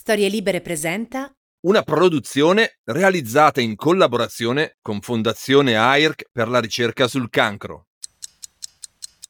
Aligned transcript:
Storie 0.00 0.30
Libere 0.30 0.62
presenta 0.62 1.30
Una 1.66 1.82
produzione 1.82 2.78
realizzata 2.84 3.60
in 3.60 3.76
collaborazione 3.76 4.78
con 4.80 5.02
Fondazione 5.02 5.76
AIRC 5.76 6.30
per 6.32 6.48
la 6.48 6.58
ricerca 6.58 7.06
sul 7.06 7.28
cancro. 7.28 7.88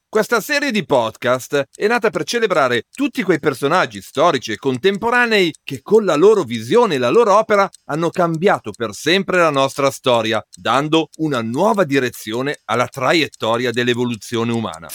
Questa 0.07 0.39
serie 0.39 0.71
di 0.71 0.85
podcast 0.85 1.65
è 1.75 1.87
nata 1.87 2.09
per 2.09 2.23
celebrare 2.23 2.83
tutti 2.89 3.21
quei 3.21 3.41
personaggi 3.41 4.01
storici 4.01 4.53
e 4.53 4.57
contemporanei 4.57 5.53
che 5.61 5.81
con 5.81 6.05
la 6.05 6.15
loro 6.15 6.43
visione 6.43 6.95
e 6.95 6.99
la 6.99 7.09
loro 7.09 7.37
opera 7.37 7.69
hanno 7.87 8.09
cambiato 8.09 8.71
per 8.71 8.93
sempre 8.93 9.39
la 9.39 9.49
nostra 9.49 9.91
storia, 9.91 10.41
dando 10.55 11.09
una 11.17 11.41
nuova 11.41 11.83
direzione 11.83 12.61
alla 12.63 12.87
traiettoria 12.87 13.71
dell'evoluzione 13.71 14.53
umana. 14.53 14.87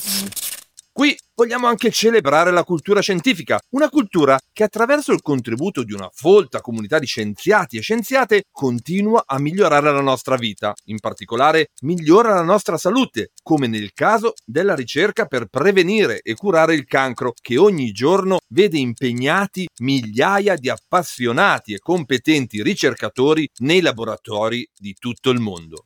Qui 0.96 1.14
vogliamo 1.34 1.66
anche 1.66 1.90
celebrare 1.90 2.50
la 2.50 2.64
cultura 2.64 3.02
scientifica, 3.02 3.60
una 3.72 3.90
cultura 3.90 4.38
che 4.50 4.64
attraverso 4.64 5.12
il 5.12 5.20
contributo 5.20 5.82
di 5.84 5.92
una 5.92 6.08
folta 6.10 6.62
comunità 6.62 6.98
di 6.98 7.04
scienziati 7.04 7.76
e 7.76 7.82
scienziate 7.82 8.44
continua 8.50 9.24
a 9.26 9.38
migliorare 9.38 9.92
la 9.92 10.00
nostra 10.00 10.36
vita, 10.36 10.72
in 10.84 10.98
particolare 10.98 11.66
migliora 11.82 12.32
la 12.32 12.42
nostra 12.42 12.78
salute, 12.78 13.32
come 13.42 13.66
nel 13.66 13.92
caso 13.92 14.32
della 14.42 14.74
ricerca 14.74 15.26
per 15.26 15.48
prevenire 15.48 16.22
e 16.22 16.34
curare 16.34 16.74
il 16.74 16.86
cancro, 16.86 17.34
che 17.38 17.58
ogni 17.58 17.92
giorno 17.92 18.38
vede 18.48 18.78
impegnati 18.78 19.68
migliaia 19.80 20.56
di 20.56 20.70
appassionati 20.70 21.74
e 21.74 21.78
competenti 21.78 22.62
ricercatori 22.62 23.46
nei 23.58 23.82
laboratori 23.82 24.66
di 24.74 24.94
tutto 24.98 25.28
il 25.28 25.40
mondo. 25.40 25.85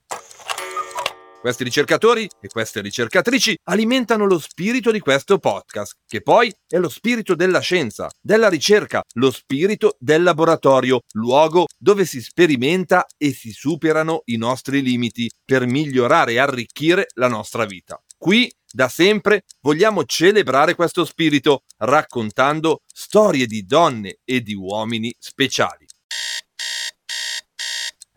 Questi 1.40 1.64
ricercatori 1.64 2.28
e 2.38 2.48
queste 2.48 2.82
ricercatrici 2.82 3.56
alimentano 3.64 4.26
lo 4.26 4.38
spirito 4.38 4.90
di 4.90 5.00
questo 5.00 5.38
podcast, 5.38 5.94
che 6.06 6.20
poi 6.20 6.54
è 6.68 6.76
lo 6.76 6.90
spirito 6.90 7.34
della 7.34 7.60
scienza, 7.60 8.10
della 8.20 8.50
ricerca, 8.50 9.00
lo 9.14 9.30
spirito 9.30 9.96
del 9.98 10.22
laboratorio, 10.22 11.00
luogo 11.12 11.64
dove 11.78 12.04
si 12.04 12.20
sperimenta 12.20 13.06
e 13.16 13.32
si 13.32 13.52
superano 13.52 14.20
i 14.26 14.36
nostri 14.36 14.82
limiti 14.82 15.30
per 15.42 15.64
migliorare 15.64 16.32
e 16.32 16.38
arricchire 16.40 17.06
la 17.14 17.28
nostra 17.28 17.64
vita. 17.64 17.98
Qui, 18.18 18.52
da 18.70 18.88
sempre, 18.88 19.44
vogliamo 19.62 20.04
celebrare 20.04 20.74
questo 20.74 21.06
spirito 21.06 21.62
raccontando 21.78 22.82
storie 22.86 23.46
di 23.46 23.64
donne 23.64 24.18
e 24.26 24.42
di 24.42 24.52
uomini 24.52 25.10
speciali 25.18 25.86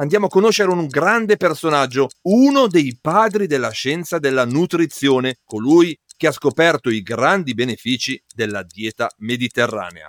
andiamo 0.00 0.26
a 0.26 0.30
conoscere 0.30 0.70
un 0.70 0.86
grande 0.86 1.36
personaggio, 1.36 2.08
uno 2.22 2.66
dei 2.66 2.98
padri 3.00 3.46
della 3.46 3.70
scienza 3.70 4.18
della 4.18 4.46
nutrizione, 4.46 5.36
colui 5.44 5.96
che 6.16 6.26
ha 6.26 6.32
scoperto 6.32 6.90
i 6.90 7.02
grandi 7.02 7.54
benefici 7.54 8.20
della 8.34 8.62
dieta 8.62 9.10
mediterranea. 9.18 10.06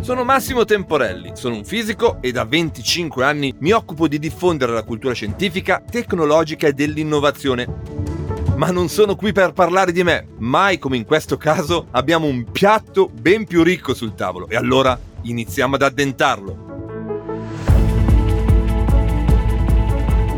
Sono 0.00 0.24
Massimo 0.24 0.64
Temporelli, 0.64 1.32
sono 1.34 1.56
un 1.56 1.64
fisico 1.64 2.18
e 2.20 2.32
da 2.32 2.44
25 2.44 3.24
anni 3.24 3.54
mi 3.58 3.70
occupo 3.70 4.08
di 4.08 4.18
diffondere 4.18 4.72
la 4.72 4.82
cultura 4.82 5.14
scientifica, 5.14 5.82
tecnologica 5.88 6.66
e 6.66 6.72
dell'innovazione 6.72 8.11
ma 8.56 8.70
non 8.70 8.88
sono 8.88 9.16
qui 9.16 9.32
per 9.32 9.52
parlare 9.52 9.92
di 9.92 10.02
me. 10.02 10.28
Mai 10.38 10.78
come 10.78 10.96
in 10.96 11.04
questo 11.04 11.36
caso 11.36 11.88
abbiamo 11.92 12.26
un 12.26 12.50
piatto 12.50 13.08
ben 13.08 13.46
più 13.46 13.62
ricco 13.62 13.94
sul 13.94 14.14
tavolo 14.14 14.48
e 14.48 14.56
allora 14.56 14.98
iniziamo 15.22 15.74
ad 15.76 15.82
addentarlo. 15.82 16.70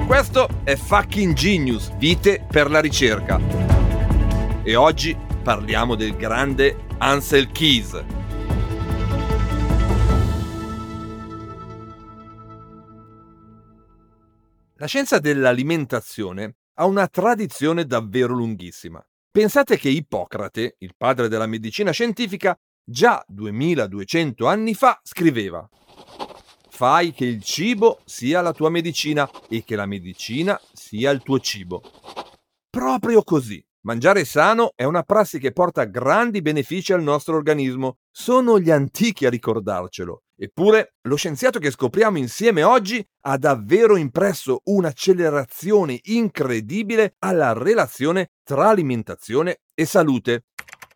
Questo 0.06 0.48
è 0.64 0.76
Fucking 0.76 1.34
Genius, 1.34 1.90
vite 1.96 2.46
per 2.48 2.70
la 2.70 2.80
ricerca. 2.80 3.40
E 4.62 4.76
oggi 4.76 5.16
parliamo 5.42 5.94
del 5.94 6.14
grande 6.16 6.86
Ansel 6.98 7.50
Keys. 7.50 8.04
La 14.76 14.86
scienza 14.86 15.18
dell'alimentazione 15.18 16.56
ha 16.74 16.86
una 16.86 17.06
tradizione 17.08 17.84
davvero 17.86 18.34
lunghissima. 18.34 19.04
Pensate 19.30 19.76
che 19.76 19.88
Ippocrate, 19.88 20.76
il 20.78 20.94
padre 20.96 21.28
della 21.28 21.46
medicina 21.46 21.90
scientifica, 21.90 22.56
già 22.84 23.24
2200 23.26 24.46
anni 24.46 24.74
fa 24.74 25.00
scriveva 25.02 25.68
Fai 26.68 27.12
che 27.12 27.24
il 27.24 27.42
cibo 27.42 28.00
sia 28.04 28.40
la 28.40 28.52
tua 28.52 28.68
medicina 28.68 29.30
e 29.48 29.62
che 29.62 29.76
la 29.76 29.86
medicina 29.86 30.60
sia 30.72 31.10
il 31.10 31.22
tuo 31.22 31.38
cibo. 31.38 31.80
Proprio 32.68 33.22
così. 33.22 33.64
Mangiare 33.82 34.24
sano 34.24 34.72
è 34.74 34.82
una 34.82 35.04
prassi 35.04 35.38
che 35.38 35.52
porta 35.52 35.84
grandi 35.84 36.42
benefici 36.42 36.92
al 36.92 37.02
nostro 37.02 37.36
organismo. 37.36 37.98
Sono 38.10 38.58
gli 38.58 38.70
antichi 38.70 39.24
a 39.24 39.30
ricordarcelo. 39.30 40.23
Eppure, 40.36 40.94
lo 41.02 41.14
scienziato 41.14 41.60
che 41.60 41.70
scopriamo 41.70 42.18
insieme 42.18 42.64
oggi 42.64 43.04
ha 43.26 43.38
davvero 43.38 43.96
impresso 43.96 44.62
un'accelerazione 44.64 46.00
incredibile 46.04 47.14
alla 47.20 47.52
relazione 47.52 48.32
tra 48.42 48.68
alimentazione 48.68 49.60
e 49.74 49.84
salute, 49.86 50.46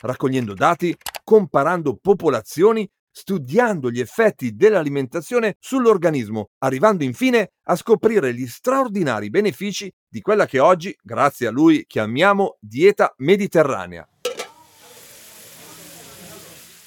raccogliendo 0.01 0.55
dati, 0.55 0.97
comparando 1.23 1.97
popolazioni, 1.97 2.89
studiando 3.11 3.91
gli 3.91 4.01
effetti 4.01 4.55
dell'alimentazione 4.55 5.57
sull'organismo, 5.59 6.51
arrivando 6.59 7.05
infine 7.05 7.53
a 7.65 7.77
scoprire 7.77 8.35
gli 8.35 8.47
straordinari 8.47 9.31
benefici 9.31 9.93
di 10.09 10.21
quella 10.21 10.47
che 10.47 10.59
oggi, 10.59 10.97
grazie 11.01 11.47
a 11.47 11.51
lui, 11.51 11.85
chiamiamo 11.87 12.57
dieta 12.61 13.13
mediterranea. 13.19 14.09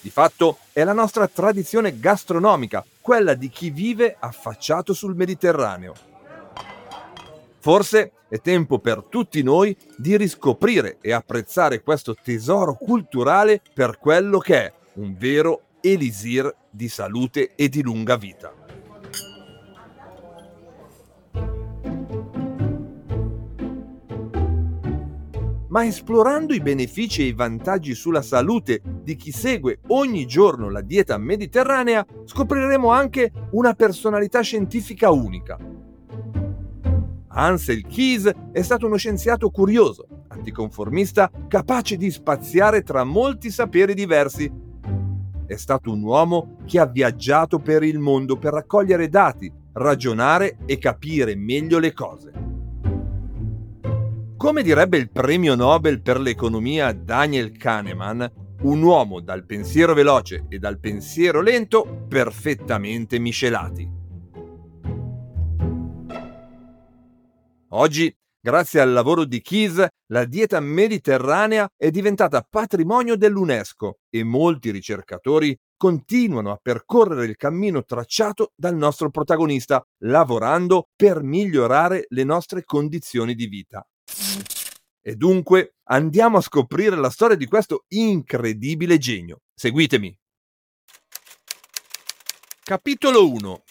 Di 0.01 0.09
fatto 0.09 0.57
è 0.73 0.83
la 0.83 0.93
nostra 0.93 1.27
tradizione 1.27 1.99
gastronomica, 1.99 2.83
quella 2.99 3.35
di 3.35 3.49
chi 3.49 3.69
vive 3.69 4.15
affacciato 4.19 4.93
sul 4.93 5.15
Mediterraneo. 5.15 5.93
Forse 7.59 8.11
è 8.27 8.41
tempo 8.41 8.79
per 8.79 9.03
tutti 9.07 9.43
noi 9.43 9.77
di 9.95 10.17
riscoprire 10.17 10.97
e 11.01 11.13
apprezzare 11.13 11.83
questo 11.83 12.15
tesoro 12.15 12.73
culturale 12.73 13.61
per 13.73 13.99
quello 13.99 14.39
che 14.39 14.65
è 14.65 14.73
un 14.93 15.15
vero 15.15 15.61
elisir 15.81 16.51
di 16.67 16.89
salute 16.89 17.51
e 17.55 17.69
di 17.69 17.83
lunga 17.83 18.15
vita. 18.15 18.60
Ma 25.71 25.85
esplorando 25.85 26.53
i 26.53 26.59
benefici 26.59 27.21
e 27.21 27.27
i 27.27 27.33
vantaggi 27.33 27.95
sulla 27.95 28.21
salute 28.21 28.81
di 29.03 29.15
chi 29.15 29.31
segue 29.31 29.79
ogni 29.87 30.25
giorno 30.25 30.69
la 30.69 30.81
dieta 30.81 31.17
mediterranea, 31.17 32.05
scopriremo 32.25 32.89
anche 32.89 33.31
una 33.51 33.73
personalità 33.73 34.41
scientifica 34.41 35.09
unica. 35.11 35.57
Ansel 37.33 37.87
Keys 37.87 38.29
è 38.51 38.61
stato 38.61 38.85
uno 38.85 38.97
scienziato 38.97 39.49
curioso, 39.49 40.05
anticonformista, 40.27 41.31
capace 41.47 41.95
di 41.95 42.11
spaziare 42.11 42.83
tra 42.83 43.05
molti 43.05 43.49
saperi 43.49 43.93
diversi. 43.93 44.51
È 45.45 45.55
stato 45.55 45.91
un 45.91 46.03
uomo 46.03 46.57
che 46.65 46.79
ha 46.79 46.85
viaggiato 46.85 47.59
per 47.59 47.83
il 47.83 47.99
mondo 47.99 48.37
per 48.37 48.51
raccogliere 48.51 49.07
dati, 49.07 49.49
ragionare 49.73 50.57
e 50.65 50.77
capire 50.77 51.35
meglio 51.35 51.79
le 51.79 51.93
cose. 51.93 52.50
Come 54.41 54.63
direbbe 54.63 54.97
il 54.97 55.11
premio 55.11 55.53
Nobel 55.53 56.01
per 56.01 56.19
l'economia 56.19 56.93
Daniel 56.93 57.55
Kahneman, 57.55 58.57
un 58.61 58.81
uomo 58.81 59.19
dal 59.19 59.45
pensiero 59.45 59.93
veloce 59.93 60.47
e 60.49 60.57
dal 60.57 60.79
pensiero 60.79 61.41
lento 61.41 62.07
perfettamente 62.09 63.19
miscelati. 63.19 63.87
Oggi, 67.67 68.11
grazie 68.41 68.79
al 68.79 68.91
lavoro 68.91 69.25
di 69.25 69.41
Keys, 69.41 69.85
la 70.07 70.25
dieta 70.25 70.59
mediterranea 70.59 71.67
è 71.77 71.91
diventata 71.91 72.41
patrimonio 72.41 73.15
dell'UNESCO 73.15 73.99
e 74.09 74.23
molti 74.23 74.71
ricercatori 74.71 75.55
continuano 75.77 76.49
a 76.49 76.59
percorrere 76.59 77.25
il 77.25 77.35
cammino 77.35 77.83
tracciato 77.83 78.53
dal 78.55 78.75
nostro 78.75 79.11
protagonista, 79.11 79.85
lavorando 79.99 80.87
per 80.95 81.21
migliorare 81.21 82.05
le 82.09 82.23
nostre 82.23 82.63
condizioni 82.63 83.35
di 83.35 83.45
vita. 83.45 83.85
E 85.03 85.15
dunque 85.15 85.77
andiamo 85.85 86.37
a 86.37 86.41
scoprire 86.41 86.95
la 86.95 87.09
storia 87.09 87.35
di 87.35 87.47
questo 87.47 87.85
incredibile 87.89 88.99
genio. 88.99 89.41
Seguitemi. 89.53 90.15
Capitolo 92.63 93.29
1 93.29 93.63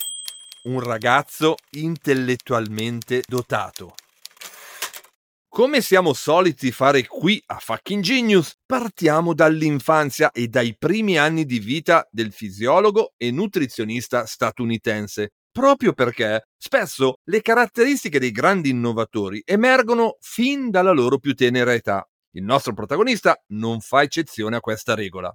Un 0.65 0.81
ragazzo 0.81 1.55
intellettualmente 1.71 3.23
dotato. 3.27 3.95
Come 5.49 5.81
siamo 5.81 6.13
soliti 6.15 6.71
fare 6.73 7.07
qui 7.07 7.43
a 7.47 7.59
Fucking 7.59 8.03
Genius, 8.03 8.57
partiamo 8.67 9.35
dall'infanzia 9.35 10.31
e 10.33 10.49
dai 10.49 10.77
primi 10.79 11.19
anni 11.19 11.45
di 11.45 11.59
vita 11.59 12.07
del 12.11 12.33
fisiologo 12.33 13.15
e 13.17 13.31
nutrizionista 13.31 14.27
statunitense, 14.27 15.33
proprio 15.53 15.93
perché 15.93 16.49
spesso 16.57 17.19
le 17.25 17.43
caratteristiche 17.43 18.19
dei 18.19 18.31
grandi 18.31 18.71
innovatori 18.71 19.43
emergono 19.45 20.17
fin 20.21 20.71
dalla 20.71 20.93
loro 20.93 21.19
più 21.19 21.35
tenera 21.35 21.75
età. 21.75 22.07
Il 22.33 22.45
nostro 22.45 22.73
protagonista 22.73 23.37
non 23.49 23.81
fa 23.81 24.03
eccezione 24.03 24.57
a 24.57 24.61
questa 24.61 24.95
regola. 24.95 25.35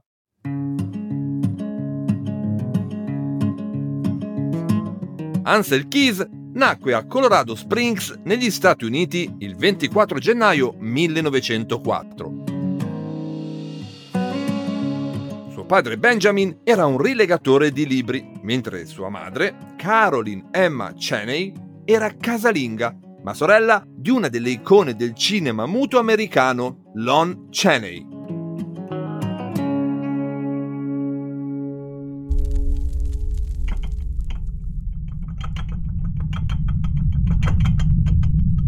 Ansel 5.43 5.87
Keys 5.87 6.25
nacque 6.53 6.93
a 6.93 7.05
Colorado 7.05 7.53
Springs 7.53 8.19
negli 8.23 8.49
Stati 8.49 8.85
Uniti 8.85 9.35
il 9.39 9.55
24 9.55 10.17
gennaio 10.17 10.73
1904. 10.79 12.54
Suo 15.65 15.73
padre 15.77 15.97
Benjamin 15.97 16.59
era 16.63 16.85
un 16.85 17.01
rilegatore 17.01 17.71
di 17.71 17.87
libri, 17.87 18.23
mentre 18.43 18.85
sua 18.85 19.09
madre, 19.09 19.73
Caroline 19.75 20.49
Emma 20.51 20.93
Cheney, 20.93 21.51
era 21.83 22.15
casalinga, 22.15 22.95
ma 23.23 23.33
sorella 23.33 23.83
di 23.83 24.11
una 24.11 24.27
delle 24.27 24.51
icone 24.51 24.95
del 24.95 25.15
cinema 25.15 25.65
muto 25.65 25.97
americano, 25.97 26.91
Lon 26.93 27.47
Chaney. 27.49 28.05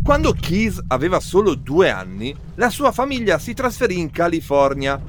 Quando 0.02 0.34
Keys 0.34 0.82
aveva 0.88 1.20
solo 1.20 1.54
due 1.54 1.92
anni, 1.92 2.36
la 2.56 2.72
sua 2.72 2.92
famiglia 2.92 3.38
si 3.38 3.54
trasferì 3.54 4.00
in 4.00 4.10
California, 4.10 5.00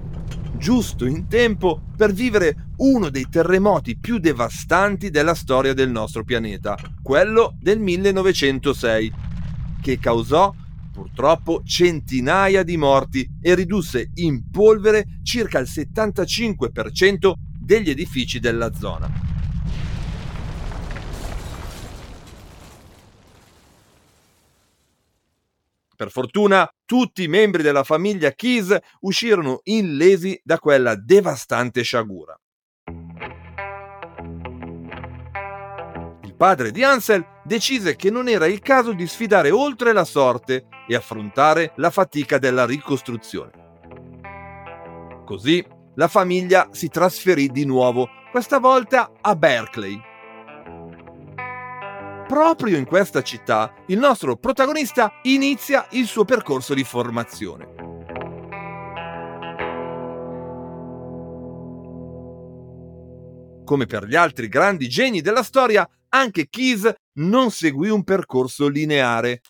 giusto 0.58 1.06
in 1.06 1.28
tempo 1.28 1.80
per 1.96 2.12
vivere 2.12 2.70
uno 2.78 3.08
dei 3.08 3.28
terremoti 3.30 3.96
più 3.96 4.18
devastanti 4.18 5.10
della 5.10 5.34
storia 5.34 5.72
del 5.72 5.90
nostro 5.90 6.24
pianeta, 6.24 6.76
quello 7.00 7.56
del 7.60 7.78
1906, 7.78 9.12
che 9.80 9.98
causò 9.98 10.52
purtroppo 10.92 11.62
centinaia 11.64 12.64
di 12.64 12.76
morti 12.76 13.28
e 13.40 13.54
ridusse 13.54 14.10
in 14.14 14.50
polvere 14.50 15.20
circa 15.22 15.60
il 15.60 15.68
75% 15.70 17.32
degli 17.58 17.90
edifici 17.90 18.40
della 18.40 18.72
zona. 18.74 19.37
Per 25.98 26.12
fortuna, 26.12 26.72
tutti 26.84 27.24
i 27.24 27.26
membri 27.26 27.60
della 27.60 27.82
famiglia 27.82 28.30
Keys 28.30 28.78
uscirono 29.00 29.58
illesi 29.64 30.40
da 30.44 30.60
quella 30.60 30.94
devastante 30.94 31.82
sciagura. 31.82 32.38
Il 36.22 36.36
padre 36.36 36.70
di 36.70 36.84
Ansel 36.84 37.26
decise 37.42 37.96
che 37.96 38.12
non 38.12 38.28
era 38.28 38.46
il 38.46 38.60
caso 38.60 38.92
di 38.92 39.08
sfidare 39.08 39.50
oltre 39.50 39.92
la 39.92 40.04
sorte 40.04 40.66
e 40.86 40.94
affrontare 40.94 41.72
la 41.78 41.90
fatica 41.90 42.38
della 42.38 42.64
ricostruzione. 42.64 43.50
Così 45.24 45.66
la 45.96 46.06
famiglia 46.06 46.68
si 46.70 46.88
trasferì 46.90 47.48
di 47.48 47.64
nuovo, 47.64 48.08
questa 48.30 48.60
volta 48.60 49.10
a 49.20 49.34
Berkeley, 49.34 50.00
proprio 52.28 52.76
in 52.76 52.84
questa 52.84 53.22
città 53.22 53.72
il 53.86 53.98
nostro 53.98 54.36
protagonista 54.36 55.20
inizia 55.22 55.88
il 55.92 56.06
suo 56.06 56.26
percorso 56.26 56.74
di 56.74 56.84
formazione. 56.84 57.74
Come 63.64 63.86
per 63.86 64.06
gli 64.06 64.14
altri 64.14 64.48
grandi 64.48 64.88
geni 64.88 65.22
della 65.22 65.42
storia, 65.42 65.88
anche 66.10 66.48
Keys 66.48 66.92
non 67.14 67.50
seguì 67.50 67.88
un 67.88 68.04
percorso 68.04 68.68
lineare. 68.68 69.40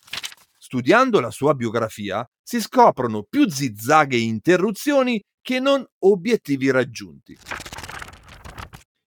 Studiando 0.57 1.19
la 1.19 1.31
sua 1.31 1.53
biografia 1.53 2.25
si 2.41 2.61
scoprono 2.61 3.23
più 3.23 3.49
zizzaghe 3.49 4.15
e 4.15 4.21
interruzioni 4.21 5.21
che 5.41 5.59
non 5.59 5.85
obiettivi 5.99 6.71
raggiunti. 6.71 7.37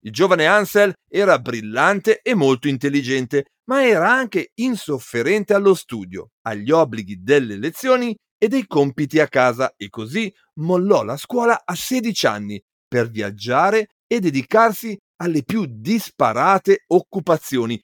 Il 0.02 0.12
giovane 0.12 0.46
Ansel 0.46 0.94
era 1.08 1.38
brillante 1.38 2.20
e 2.22 2.34
molto 2.34 2.69
intelligente, 2.69 3.44
ma 3.70 3.87
era 3.87 4.12
anche 4.12 4.50
insofferente 4.56 5.55
allo 5.55 5.75
studio, 5.75 6.32
agli 6.43 6.72
obblighi 6.72 7.22
delle 7.22 7.56
lezioni 7.56 8.17
e 8.37 8.49
dei 8.49 8.67
compiti 8.67 9.20
a 9.20 9.28
casa 9.28 9.75
e 9.76 9.88
così 9.88 10.32
mollò 10.55 11.05
la 11.05 11.17
scuola 11.17 11.62
a 11.64 11.75
16 11.76 12.26
anni 12.26 12.61
per 12.88 13.08
viaggiare 13.08 13.90
e 14.08 14.19
dedicarsi 14.19 14.99
alle 15.19 15.44
più 15.44 15.67
disparate 15.69 16.82
occupazioni. 16.88 17.81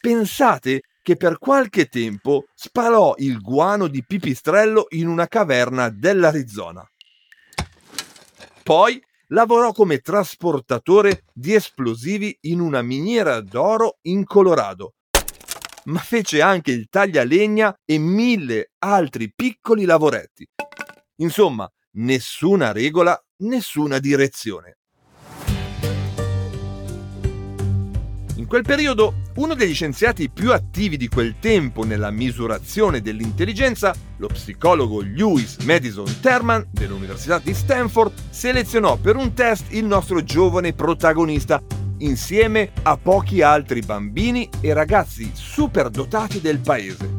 Pensate 0.00 0.80
che 1.00 1.14
per 1.14 1.38
qualche 1.38 1.86
tempo 1.86 2.46
spalò 2.54 3.14
il 3.18 3.40
guano 3.40 3.86
di 3.86 4.04
pipistrello 4.04 4.86
in 4.90 5.06
una 5.06 5.28
caverna 5.28 5.90
dell'Arizona. 5.90 6.84
Poi 8.64 9.00
lavorò 9.32 9.72
come 9.72 9.98
trasportatore 9.98 11.24
di 11.32 11.54
esplosivi 11.54 12.36
in 12.42 12.60
una 12.60 12.82
miniera 12.82 13.40
d'oro 13.40 13.98
in 14.02 14.24
Colorado, 14.24 14.94
ma 15.84 15.98
fece 15.98 16.40
anche 16.40 16.72
il 16.72 16.88
taglialegna 16.88 17.74
e 17.84 17.98
mille 17.98 18.72
altri 18.78 19.32
piccoli 19.34 19.84
lavoretti. 19.84 20.46
Insomma, 21.16 21.70
nessuna 21.92 22.72
regola, 22.72 23.18
nessuna 23.38 23.98
direzione. 23.98 24.76
In 28.36 28.46
quel 28.46 28.62
periodo, 28.62 29.14
uno 29.36 29.54
degli 29.54 29.74
scienziati 29.74 30.28
più 30.28 30.52
attivi 30.52 30.96
di 30.96 31.08
quel 31.08 31.36
tempo 31.38 31.84
nella 31.84 32.10
misurazione 32.10 33.00
dell'intelligenza, 33.00 33.94
lo 34.16 34.26
psicologo 34.26 35.00
Lewis 35.00 35.58
Madison 35.58 36.20
Terman 36.20 36.66
dell'Università 36.70 37.38
di 37.38 37.54
Stanford, 37.54 38.12
selezionò 38.30 38.96
per 38.96 39.16
un 39.16 39.32
test 39.32 39.72
il 39.72 39.84
nostro 39.84 40.22
giovane 40.24 40.72
protagonista 40.72 41.62
insieme 41.98 42.72
a 42.82 42.96
pochi 42.96 43.42
altri 43.42 43.80
bambini 43.80 44.48
e 44.60 44.72
ragazzi 44.72 45.30
superdotati 45.32 46.40
del 46.40 46.58
paese. 46.58 47.18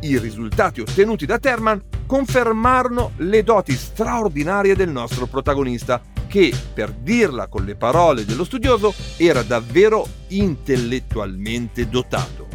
I 0.00 0.18
risultati 0.18 0.80
ottenuti 0.80 1.26
da 1.26 1.38
Terman 1.38 1.82
confermarono 2.06 3.12
le 3.18 3.42
doti 3.42 3.72
straordinarie 3.72 4.74
del 4.74 4.88
nostro 4.88 5.26
protagonista 5.26 6.00
che, 6.28 6.52
per 6.72 6.92
dirla 6.92 7.48
con 7.48 7.64
le 7.64 7.74
parole 7.74 8.24
dello 8.24 8.44
studioso, 8.44 8.94
era 9.16 9.42
davvero 9.42 10.06
intellettualmente 10.28 11.88
dotato. 11.88 12.46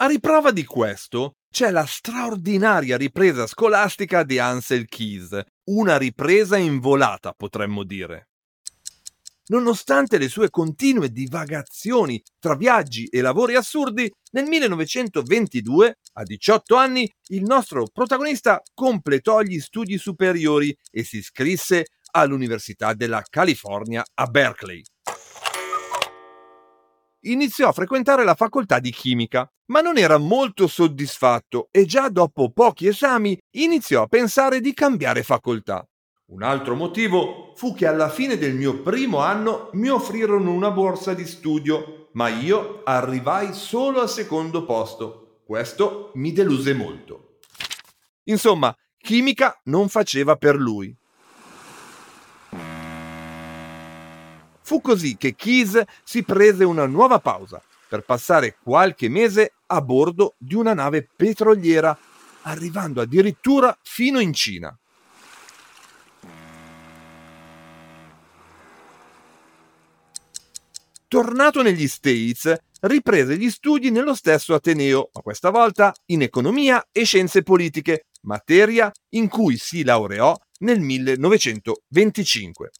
A 0.00 0.06
riprova 0.06 0.52
di 0.52 0.64
questo 0.64 1.36
c'è 1.50 1.70
la 1.70 1.86
straordinaria 1.86 2.96
ripresa 2.96 3.46
scolastica 3.46 4.22
di 4.22 4.38
Ansel 4.38 4.86
Keys, 4.86 5.40
una 5.70 5.96
ripresa 5.96 6.56
in 6.56 6.78
volata 6.78 7.32
potremmo 7.32 7.82
dire. 7.84 8.28
Nonostante 9.50 10.18
le 10.18 10.28
sue 10.28 10.50
continue 10.50 11.10
divagazioni 11.10 12.22
tra 12.38 12.54
viaggi 12.54 13.06
e 13.06 13.22
lavori 13.22 13.54
assurdi, 13.54 14.10
nel 14.32 14.44
1922, 14.44 15.98
a 16.14 16.22
18 16.22 16.76
anni, 16.76 17.10
il 17.28 17.42
nostro 17.44 17.86
protagonista 17.90 18.60
completò 18.74 19.40
gli 19.40 19.58
studi 19.58 19.96
superiori 19.96 20.76
e 20.90 21.02
si 21.02 21.18
iscrisse 21.18 21.86
all'Università 22.10 22.92
della 22.92 23.22
California 23.28 24.04
a 24.14 24.26
Berkeley. 24.26 24.82
Iniziò 27.22 27.68
a 27.68 27.72
frequentare 27.72 28.24
la 28.24 28.34
facoltà 28.34 28.78
di 28.78 28.90
chimica, 28.90 29.50
ma 29.70 29.80
non 29.80 29.96
era 29.96 30.18
molto 30.18 30.66
soddisfatto 30.66 31.68
e 31.70 31.86
già 31.86 32.10
dopo 32.10 32.52
pochi 32.52 32.86
esami 32.86 33.38
iniziò 33.56 34.02
a 34.02 34.06
pensare 34.06 34.60
di 34.60 34.74
cambiare 34.74 35.22
facoltà. 35.22 35.86
Un 36.30 36.42
altro 36.42 36.74
motivo 36.74 37.54
fu 37.56 37.74
che 37.74 37.86
alla 37.86 38.10
fine 38.10 38.36
del 38.36 38.54
mio 38.54 38.82
primo 38.82 39.20
anno 39.20 39.70
mi 39.72 39.88
offrirono 39.88 40.52
una 40.52 40.70
borsa 40.70 41.14
di 41.14 41.24
studio, 41.24 42.10
ma 42.12 42.28
io 42.28 42.82
arrivai 42.84 43.54
solo 43.54 44.02
al 44.02 44.10
secondo 44.10 44.66
posto. 44.66 45.40
Questo 45.46 46.10
mi 46.16 46.32
deluse 46.34 46.74
molto. 46.74 47.38
Insomma, 48.24 48.76
chimica 48.98 49.58
non 49.64 49.88
faceva 49.88 50.36
per 50.36 50.56
lui. 50.56 50.94
Fu 54.60 54.82
così 54.82 55.16
che 55.16 55.34
Keys 55.34 55.82
si 56.04 56.22
prese 56.24 56.62
una 56.62 56.84
nuova 56.84 57.20
pausa 57.20 57.62
per 57.88 58.02
passare 58.02 58.58
qualche 58.62 59.08
mese 59.08 59.54
a 59.64 59.80
bordo 59.80 60.34
di 60.36 60.54
una 60.54 60.74
nave 60.74 61.08
petroliera 61.16 61.98
arrivando 62.42 63.00
addirittura 63.00 63.74
fino 63.80 64.20
in 64.20 64.34
Cina. 64.34 64.78
Tornato 71.08 71.62
negli 71.62 71.88
States, 71.88 72.54
riprese 72.80 73.38
gli 73.38 73.48
studi 73.48 73.90
nello 73.90 74.14
stesso 74.14 74.52
Ateneo, 74.52 75.08
ma 75.14 75.22
questa 75.22 75.48
volta 75.48 75.90
in 76.08 76.20
economia 76.20 76.86
e 76.92 77.04
scienze 77.04 77.42
politiche, 77.42 78.08
materia 78.24 78.92
in 79.14 79.28
cui 79.28 79.56
si 79.56 79.84
laureò 79.84 80.36
nel 80.58 80.80
1925. 80.80 82.70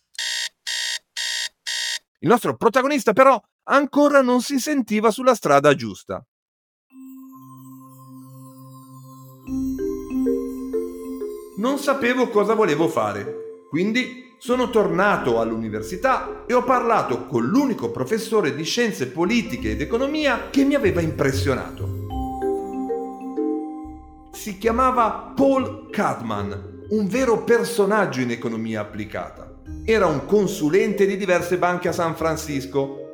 Il 2.19 2.29
nostro 2.29 2.55
protagonista 2.55 3.15
però 3.15 3.41
ancora 3.71 4.21
non 4.21 4.43
si 4.43 4.59
sentiva 4.59 5.11
sulla 5.11 5.35
strada 5.35 5.75
giusta. 5.75 6.23
Non 11.57 11.79
sapevo 11.79 12.29
cosa 12.29 12.53
volevo 12.53 12.89
fare, 12.89 13.65
quindi 13.71 14.28
sono 14.39 14.71
tornato 14.71 15.41
all'università 15.41 16.45
e 16.47 16.55
ho 16.55 16.63
parlato 16.63 17.27
con 17.27 17.45
l'unico 17.45 17.91
professore 17.91 18.55
di 18.55 18.63
scienze 18.63 19.09
politiche 19.09 19.73
ed 19.73 19.81
economia 19.81 20.49
che 20.51 20.65
mi 20.65 20.75
aveva 20.75 21.01
impressionato. 21.01 22.07
Si 24.33 24.57
chiamava 24.59 25.33
Paul 25.35 25.91
Cadman, 25.91 26.87
un 26.91 27.09
vero 27.09 27.43
personaggio 27.43 28.21
in 28.21 28.31
economia 28.31 28.81
applicata. 28.81 29.57
Era 29.85 30.07
un 30.07 30.25
consulente 30.25 31.05
di 31.05 31.17
diverse 31.17 31.59
banche 31.59 31.89
a 31.89 31.93
San 31.93 32.15
Francisco. 32.15 33.07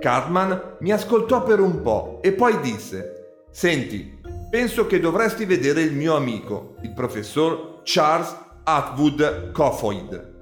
Cadman 0.00 0.76
mi 0.80 0.92
ascoltò 0.92 1.42
per 1.42 1.60
un 1.60 1.82
po' 1.82 2.20
e 2.22 2.32
poi 2.32 2.58
disse, 2.60 3.42
Senti, 3.50 4.18
penso 4.50 4.86
che 4.86 4.98
dovresti 4.98 5.44
vedere 5.44 5.82
il 5.82 5.92
mio 5.92 6.16
amico, 6.16 6.76
il 6.82 6.92
professor 6.94 7.82
Charles 7.84 8.46
Atwood 8.70 9.50
Cofoid. 9.52 10.34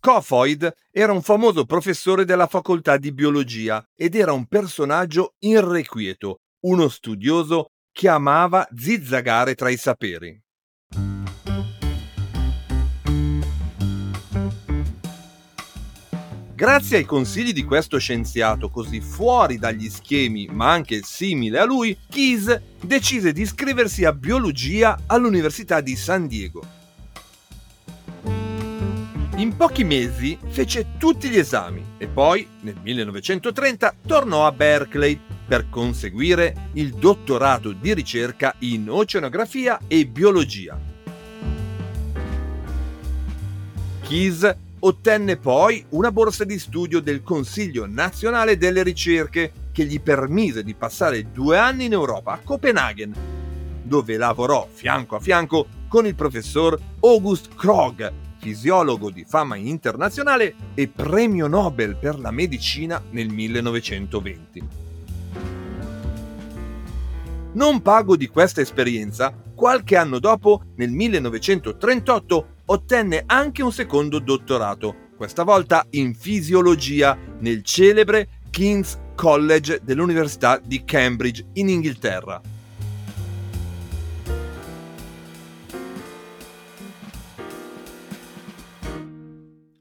Cofoid 0.00 0.74
era 0.90 1.12
un 1.12 1.20
famoso 1.20 1.66
professore 1.66 2.24
della 2.24 2.46
facoltà 2.46 2.96
di 2.96 3.12
biologia 3.12 3.86
ed 3.94 4.14
era 4.14 4.32
un 4.32 4.46
personaggio 4.46 5.34
irrequieto, 5.40 6.38
uno 6.60 6.88
studioso 6.88 7.72
che 7.92 8.08
amava 8.08 8.66
zizzagare 8.74 9.54
tra 9.54 9.68
i 9.68 9.76
saperi. 9.76 10.42
Grazie 16.62 16.98
ai 16.98 17.04
consigli 17.04 17.52
di 17.52 17.64
questo 17.64 17.98
scienziato 17.98 18.68
così 18.68 19.00
fuori 19.00 19.58
dagli 19.58 19.90
schemi 19.90 20.46
ma 20.48 20.70
anche 20.70 21.00
simile 21.02 21.58
a 21.58 21.64
lui, 21.64 21.98
Keyes 22.08 22.56
decise 22.80 23.32
di 23.32 23.40
iscriversi 23.40 24.04
a 24.04 24.12
biologia 24.12 24.96
all'Università 25.06 25.80
di 25.80 25.96
San 25.96 26.28
Diego. 26.28 26.62
In 29.38 29.56
pochi 29.56 29.82
mesi 29.82 30.38
fece 30.50 30.92
tutti 30.98 31.28
gli 31.30 31.36
esami 31.36 31.84
e 31.98 32.06
poi, 32.06 32.46
nel 32.60 32.76
1930, 32.80 33.96
tornò 34.06 34.46
a 34.46 34.52
Berkeley 34.52 35.18
per 35.44 35.68
conseguire 35.68 36.68
il 36.74 36.92
dottorato 36.92 37.72
di 37.72 37.92
ricerca 37.92 38.54
in 38.60 38.88
oceanografia 38.88 39.80
e 39.88 40.06
biologia. 40.06 40.78
Keyes 44.02 44.70
Ottenne 44.84 45.36
poi 45.36 45.84
una 45.90 46.10
borsa 46.10 46.42
di 46.42 46.58
studio 46.58 47.00
del 47.00 47.22
Consiglio 47.22 47.86
nazionale 47.86 48.56
delle 48.56 48.82
ricerche 48.82 49.52
che 49.70 49.84
gli 49.84 50.00
permise 50.00 50.64
di 50.64 50.74
passare 50.74 51.30
due 51.30 51.56
anni 51.56 51.84
in 51.84 51.92
Europa, 51.92 52.32
a 52.32 52.40
Copenaghen, 52.42 53.14
dove 53.84 54.16
lavorò 54.16 54.66
fianco 54.68 55.14
a 55.14 55.20
fianco 55.20 55.68
con 55.86 56.04
il 56.04 56.16
professor 56.16 56.76
August 56.98 57.54
Krog, 57.54 58.12
fisiologo 58.38 59.10
di 59.10 59.24
fama 59.24 59.54
internazionale 59.54 60.52
e 60.74 60.88
premio 60.88 61.46
Nobel 61.46 61.94
per 61.94 62.18
la 62.18 62.32
medicina 62.32 63.00
nel 63.10 63.28
1920. 63.28 64.68
Non 67.52 67.82
pago 67.82 68.16
di 68.16 68.26
questa 68.26 68.60
esperienza, 68.60 69.32
qualche 69.54 69.96
anno 69.96 70.18
dopo, 70.18 70.62
nel 70.74 70.90
1938, 70.90 72.51
ottenne 72.72 73.24
anche 73.26 73.62
un 73.62 73.70
secondo 73.70 74.18
dottorato, 74.18 75.10
questa 75.14 75.42
volta 75.42 75.86
in 75.90 76.14
fisiologia 76.14 77.18
nel 77.40 77.62
celebre 77.62 78.40
King's 78.50 78.98
College 79.14 79.80
dell'Università 79.82 80.58
di 80.58 80.82
Cambridge 80.82 81.44
in 81.54 81.68
Inghilterra. 81.68 82.40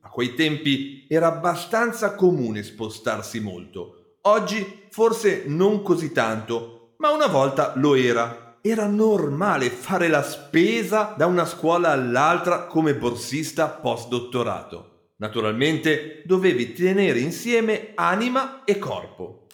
A 0.02 0.10
quei 0.10 0.34
tempi 0.34 1.06
era 1.08 1.28
abbastanza 1.28 2.14
comune 2.16 2.62
spostarsi 2.62 3.40
molto. 3.40 4.18
Oggi 4.24 4.88
forse 4.90 5.46
non 5.48 5.82
così 5.82 6.12
tanto, 6.12 6.96
ma 6.98 7.12
una 7.12 7.28
volta 7.28 7.72
lo 7.78 7.96
era 7.96 8.50
era 8.62 8.86
normale 8.86 9.72
fare 9.72 10.08
la 10.08 10.22
spesa 10.22 11.15
da 11.18 11.25
una 11.25 11.46
scuola 11.46 11.89
all'altra 11.89 12.65
come 12.68 12.96
borsista 12.96 13.70
post-dottorato. 13.70 15.13
Naturalmente 15.18 16.22
dovevi 16.25 16.74
tenere 16.74 17.20
insieme 17.20 17.91
anima 17.96 18.63
e 18.63 18.77
corpo. 18.77 19.48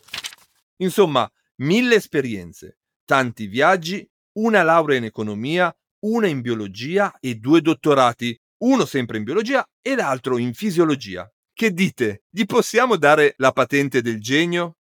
Insomma, 0.77 1.29
mille 1.57 1.95
esperienze, 1.95 2.79
tanti 3.05 3.47
viaggi, 3.47 4.07
una 4.33 4.61
laurea 4.63 4.97
in 4.97 5.05
economia, 5.05 5.73
una 5.99 6.27
in 6.27 6.41
biologia 6.41 7.15
e 7.19 7.35
due 7.35 7.61
dottorati, 7.61 8.37
uno 8.59 8.85
sempre 8.85 9.17
in 9.17 9.23
biologia 9.23 9.67
e 9.81 9.95
l'altro 9.95 10.37
in 10.37 10.53
fisiologia. 10.53 11.29
Che 11.53 11.71
dite? 11.71 12.23
Gli 12.29 12.45
possiamo 12.45 12.97
dare 12.97 13.33
la 13.37 13.51
patente 13.51 14.01
del 14.01 14.21
genio? 14.21 14.75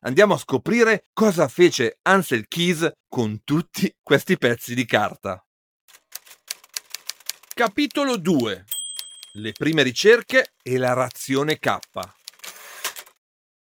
Andiamo 0.00 0.34
a 0.34 0.38
scoprire 0.38 1.06
cosa 1.12 1.48
fece 1.48 1.98
Ansel 2.02 2.48
Keys 2.48 2.90
con 3.08 3.42
tutti 3.44 3.92
questi 4.02 4.36
pezzi 4.36 4.74
di 4.74 4.84
carta. 4.84 5.40
Capitolo 7.54 8.18
2 8.18 8.64
Le 9.34 9.52
prime 9.52 9.82
ricerche 9.82 10.52
e 10.62 10.76
la 10.76 10.92
razione 10.92 11.58
K. 11.58 11.78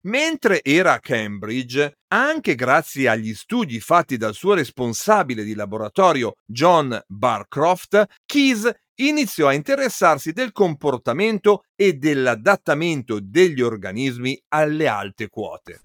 Mentre 0.01 0.63
era 0.63 0.93
a 0.93 0.99
Cambridge, 0.99 1.97
anche 2.07 2.55
grazie 2.55 3.09
agli 3.09 3.33
studi 3.33 3.79
fatti 3.81 4.15
dal 4.15 4.33
suo 4.33 4.53
responsabile 4.53 5.43
di 5.43 5.55
laboratorio 5.55 6.35
John 6.45 6.97
Barcroft, 7.05 8.05
Keys 8.25 8.71
iniziò 9.07 9.47
a 9.47 9.53
interessarsi 9.53 10.31
del 10.31 10.51
comportamento 10.51 11.63
e 11.75 11.93
dell'adattamento 11.93 13.19
degli 13.21 13.61
organismi 13.61 14.41
alle 14.49 14.87
alte 14.87 15.29
quote. 15.29 15.79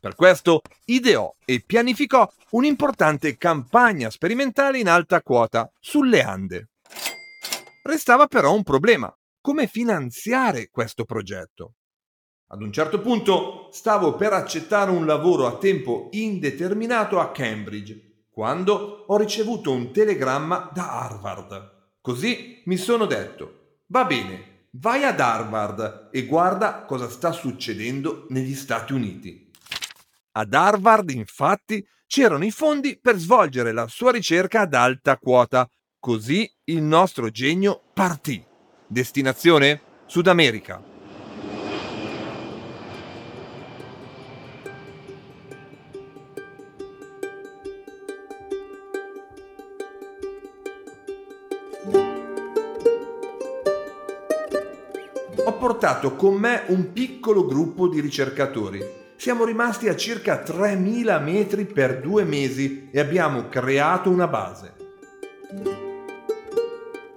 Per 0.00 0.14
questo 0.14 0.62
ideò 0.86 1.30
e 1.44 1.62
pianificò 1.66 2.26
un'importante 2.50 3.36
campagna 3.36 4.08
sperimentale 4.08 4.78
in 4.78 4.88
alta 4.88 5.22
quota 5.22 5.70
sulle 5.78 6.22
Ande. 6.22 6.70
Restava 7.82 8.26
però 8.26 8.54
un 8.54 8.62
problema, 8.62 9.14
come 9.40 9.66
finanziare 9.66 10.68
questo 10.70 11.04
progetto. 11.04 11.74
Ad 12.48 12.62
un 12.62 12.72
certo 12.72 13.00
punto 13.00 13.68
stavo 13.72 14.14
per 14.14 14.32
accettare 14.32 14.90
un 14.90 15.06
lavoro 15.06 15.46
a 15.46 15.56
tempo 15.58 16.08
indeterminato 16.12 17.20
a 17.20 17.30
Cambridge, 17.30 18.24
quando 18.30 19.04
ho 19.06 19.16
ricevuto 19.16 19.70
un 19.70 19.92
telegramma 19.92 20.70
da 20.72 20.90
Harvard. 20.90 21.79
Così 22.02 22.62
mi 22.64 22.78
sono 22.78 23.04
detto, 23.04 23.80
va 23.88 24.04
bene, 24.04 24.68
vai 24.72 25.04
ad 25.04 25.20
Harvard 25.20 26.08
e 26.10 26.24
guarda 26.24 26.84
cosa 26.84 27.10
sta 27.10 27.30
succedendo 27.30 28.24
negli 28.30 28.54
Stati 28.54 28.94
Uniti. 28.94 29.50
Ad 30.32 30.54
Harvard, 30.54 31.10
infatti, 31.10 31.86
c'erano 32.06 32.46
i 32.46 32.50
fondi 32.50 32.98
per 32.98 33.16
svolgere 33.16 33.72
la 33.72 33.86
sua 33.86 34.12
ricerca 34.12 34.62
ad 34.62 34.72
alta 34.72 35.18
quota. 35.18 35.68
Così 35.98 36.50
il 36.64 36.80
nostro 36.80 37.28
genio 37.28 37.82
partì. 37.92 38.42
Destinazione? 38.86 39.82
Sud 40.06 40.26
America. 40.26 40.89
Portato 56.00 56.16
con 56.16 56.36
me 56.36 56.62
un 56.68 56.94
piccolo 56.94 57.44
gruppo 57.44 57.86
di 57.86 58.00
ricercatori 58.00 58.82
siamo 59.16 59.44
rimasti 59.44 59.86
a 59.88 59.96
circa 59.96 60.42
3.000 60.42 61.22
metri 61.22 61.66
per 61.66 62.00
due 62.00 62.24
mesi 62.24 62.88
e 62.90 62.98
abbiamo 62.98 63.50
creato 63.50 64.08
una 64.08 64.26
base. 64.26 64.74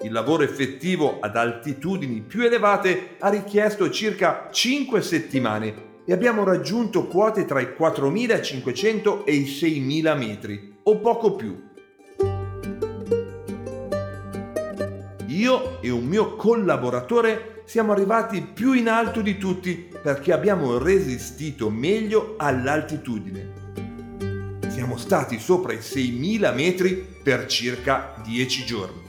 Il 0.01 0.11
lavoro 0.11 0.43
effettivo 0.43 1.19
ad 1.21 1.37
altitudini 1.37 2.19
più 2.19 2.43
elevate 2.43 3.15
ha 3.19 3.29
richiesto 3.29 3.89
circa 3.89 4.49
5 4.51 5.01
settimane 5.01 6.01
e 6.03 6.11
abbiamo 6.11 6.43
raggiunto 6.43 7.07
quote 7.07 7.45
tra 7.45 7.61
i 7.61 7.73
4.500 7.79 9.23
e 9.23 9.33
i 9.33 9.45
6.000 9.45 10.17
metri, 10.17 10.75
o 10.83 10.97
poco 10.97 11.35
più. 11.35 11.71
Io 15.27 15.81
e 15.81 15.89
un 15.89 16.05
mio 16.05 16.35
collaboratore 16.35 17.52
siamo 17.65 17.91
arrivati 17.91 18.41
più 18.41 18.73
in 18.73 18.89
alto 18.89 19.21
di 19.21 19.37
tutti 19.37 19.89
perché 20.01 20.33
abbiamo 20.33 20.77
resistito 20.77 21.69
meglio 21.69 22.35
all'altitudine. 22.37 23.61
Siamo 24.69 24.97
stati 24.97 25.39
sopra 25.39 25.73
i 25.73 25.77
6.000 25.77 26.53
metri 26.53 26.93
per 27.23 27.45
circa 27.45 28.15
10 28.23 28.65
giorni. 28.65 29.01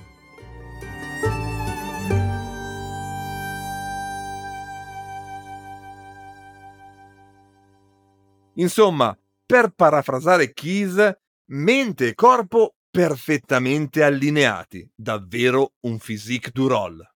Insomma, 8.56 9.16
per 9.44 9.70
parafrasare 9.70 10.52
Keys, 10.52 11.12
mente 11.46 12.08
e 12.08 12.14
corpo 12.14 12.76
perfettamente 12.88 14.04
allineati, 14.04 14.88
davvero 14.94 15.72
un 15.80 15.98
physique 15.98 16.52
du 16.52 16.68
rôle. 16.68 17.13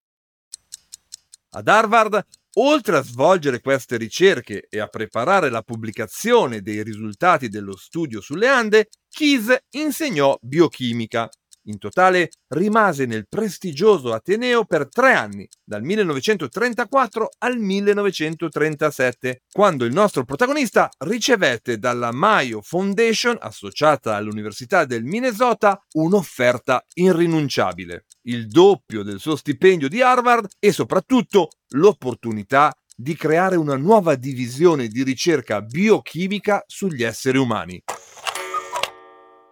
Ad 1.51 1.67
Harvard, 1.67 2.21
oltre 2.57 2.97
a 2.97 3.01
svolgere 3.03 3.59
queste 3.61 3.97
ricerche 3.97 4.67
e 4.69 4.79
a 4.79 4.87
preparare 4.87 5.49
la 5.49 5.61
pubblicazione 5.63 6.61
dei 6.61 6.83
risultati 6.83 7.49
dello 7.49 7.75
studio 7.75 8.21
sulle 8.21 8.47
Ande, 8.47 8.89
Keys 9.09 9.55
insegnò 9.71 10.37
biochimica 10.41 11.27
in 11.69 11.77
totale 11.77 12.31
rimase 12.49 13.05
nel 13.05 13.27
prestigioso 13.27 14.13
Ateneo 14.13 14.65
per 14.65 14.89
tre 14.89 15.13
anni, 15.13 15.47
dal 15.63 15.83
1934 15.83 17.29
al 17.39 17.57
1937, 17.57 19.43
quando 19.51 19.85
il 19.85 19.93
nostro 19.93 20.25
protagonista 20.25 20.89
ricevette 20.99 21.77
dalla 21.77 22.11
Mayo 22.11 22.61
Foundation, 22.61 23.37
associata 23.39 24.15
all'Università 24.15 24.85
del 24.85 25.03
Minnesota, 25.03 25.79
un'offerta 25.93 26.83
irrinunciabile, 26.95 28.05
il 28.23 28.47
doppio 28.47 29.03
del 29.03 29.19
suo 29.19 29.35
stipendio 29.35 29.87
di 29.87 30.01
Harvard 30.01 30.47
e 30.59 30.71
soprattutto 30.71 31.49
l'opportunità 31.69 32.73
di 32.95 33.15
creare 33.15 33.55
una 33.55 33.77
nuova 33.77 34.15
divisione 34.15 34.87
di 34.87 35.03
ricerca 35.03 35.61
biochimica 35.61 36.63
sugli 36.67 37.03
esseri 37.03 37.37
umani. 37.37 37.81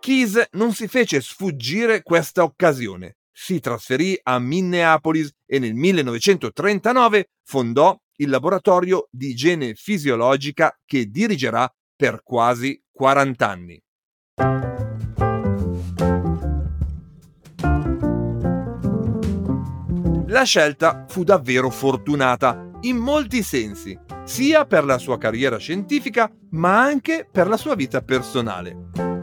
Keys 0.08 0.42
non 0.52 0.72
si 0.72 0.88
fece 0.88 1.20
sfuggire 1.20 2.02
questa 2.02 2.44
occasione. 2.44 3.18
Si 3.30 3.60
trasferì 3.60 4.18
a 4.24 4.40
Minneapolis 4.40 5.30
e 5.46 5.60
nel 5.60 5.74
1939 5.74 7.32
fondò 7.44 7.94
il 8.20 8.30
laboratorio 8.30 9.10
di 9.12 9.32
igiene 9.32 9.74
fisiologica 9.74 10.74
che 10.86 11.08
dirigerà 11.08 11.70
per 11.94 12.22
quasi 12.24 12.82
40 12.90 13.50
anni. 13.50 13.84
La 20.28 20.44
scelta 20.44 21.06
fu 21.10 21.26
davvero 21.26 21.70
fortunata 21.70 22.70
in 22.84 22.96
molti 22.96 23.44
sensi, 23.44 24.00
sia 24.24 24.66
per 24.66 24.86
la 24.86 25.00
sua 25.00 25.18
carriera 25.18 25.58
scientifica 25.58 26.32
ma 26.52 26.82
anche 26.82 27.28
per 27.30 27.50
la 27.50 27.58
sua 27.58 27.76
vita 27.76 28.02
personale. 28.02 29.17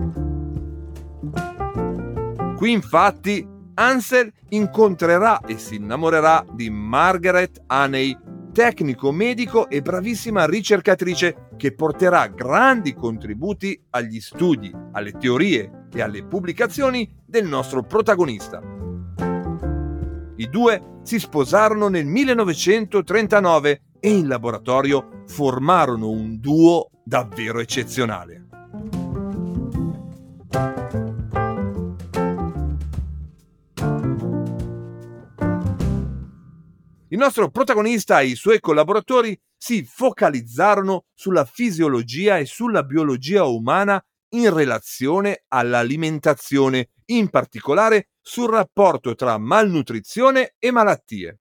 Qui 2.56 2.70
infatti 2.70 3.46
Ansel 3.74 4.32
incontrerà 4.50 5.40
e 5.40 5.58
si 5.58 5.74
innamorerà 5.74 6.44
di 6.52 6.70
Margaret 6.70 7.64
Haney, 7.66 8.16
tecnico 8.52 9.10
medico 9.10 9.68
e 9.68 9.82
bravissima 9.82 10.46
ricercatrice 10.46 11.48
che 11.56 11.74
porterà 11.74 12.28
grandi 12.28 12.94
contributi 12.94 13.78
agli 13.90 14.20
studi, 14.20 14.72
alle 14.92 15.12
teorie 15.12 15.86
e 15.92 16.00
alle 16.00 16.24
pubblicazioni 16.24 17.12
del 17.26 17.46
nostro 17.46 17.82
protagonista. 17.82 18.62
I 20.36 20.48
due 20.48 20.98
si 21.02 21.18
sposarono 21.18 21.88
nel 21.88 22.06
1939 22.06 23.80
e 23.98 24.10
in 24.10 24.28
laboratorio 24.28 25.22
formarono 25.26 26.08
un 26.08 26.38
duo 26.38 26.90
davvero 27.02 27.58
eccezionale. 27.58 28.42
Il 37.08 37.18
nostro 37.18 37.50
protagonista 37.50 38.20
e 38.20 38.26
i 38.28 38.34
suoi 38.34 38.60
collaboratori 38.60 39.38
si 39.56 39.84
focalizzarono 39.84 41.04
sulla 41.14 41.44
fisiologia 41.44 42.38
e 42.38 42.46
sulla 42.46 42.82
biologia 42.82 43.44
umana 43.44 44.02
in 44.30 44.52
relazione 44.52 45.44
all'alimentazione, 45.48 46.90
in 47.06 47.28
particolare 47.28 48.08
sul 48.20 48.50
rapporto 48.50 49.14
tra 49.14 49.38
malnutrizione 49.38 50.54
e 50.58 50.70
malattie. 50.70 51.40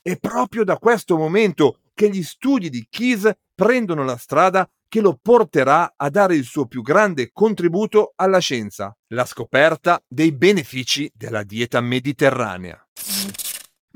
È 0.00 0.16
proprio 0.18 0.64
da 0.64 0.78
questo 0.78 1.16
momento 1.16 1.80
che 1.94 2.10
gli 2.10 2.22
studi 2.22 2.70
di 2.70 2.86
Keys 2.88 3.30
prendono 3.54 4.02
la 4.02 4.16
strada 4.16 4.68
che 4.88 5.00
lo 5.00 5.18
porterà 5.20 5.94
a 5.96 6.08
dare 6.10 6.36
il 6.36 6.44
suo 6.44 6.66
più 6.66 6.80
grande 6.80 7.30
contributo 7.32 8.12
alla 8.16 8.38
scienza, 8.38 8.96
la 9.08 9.24
scoperta 9.24 10.02
dei 10.06 10.32
benefici 10.32 11.10
della 11.14 11.42
dieta 11.42 11.80
mediterranea. 11.80 12.80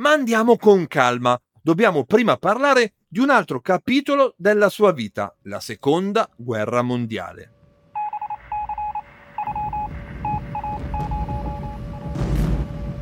Ma 0.01 0.13
andiamo 0.13 0.57
con 0.57 0.87
calma. 0.87 1.39
Dobbiamo 1.61 2.05
prima 2.05 2.39
parlare 2.39 2.95
di 3.07 3.19
un 3.19 3.29
altro 3.29 3.61
capitolo 3.61 4.33
della 4.39 4.71
sua 4.71 4.93
vita, 4.93 5.37
la 5.43 5.61
seconda 5.61 6.27
guerra 6.37 6.81
mondiale. 6.81 7.53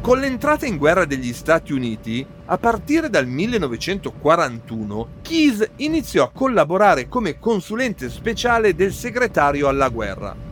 Con 0.00 0.18
l'entrata 0.18 0.66
in 0.66 0.76
guerra 0.76 1.04
degli 1.04 1.32
Stati 1.32 1.72
Uniti, 1.72 2.26
a 2.46 2.58
partire 2.58 3.08
dal 3.08 3.28
1941, 3.28 5.08
Keyes 5.22 5.70
iniziò 5.76 6.24
a 6.24 6.32
collaborare 6.32 7.06
come 7.06 7.38
consulente 7.38 8.10
speciale 8.10 8.74
del 8.74 8.92
segretario 8.92 9.68
alla 9.68 9.88
guerra. 9.88 10.47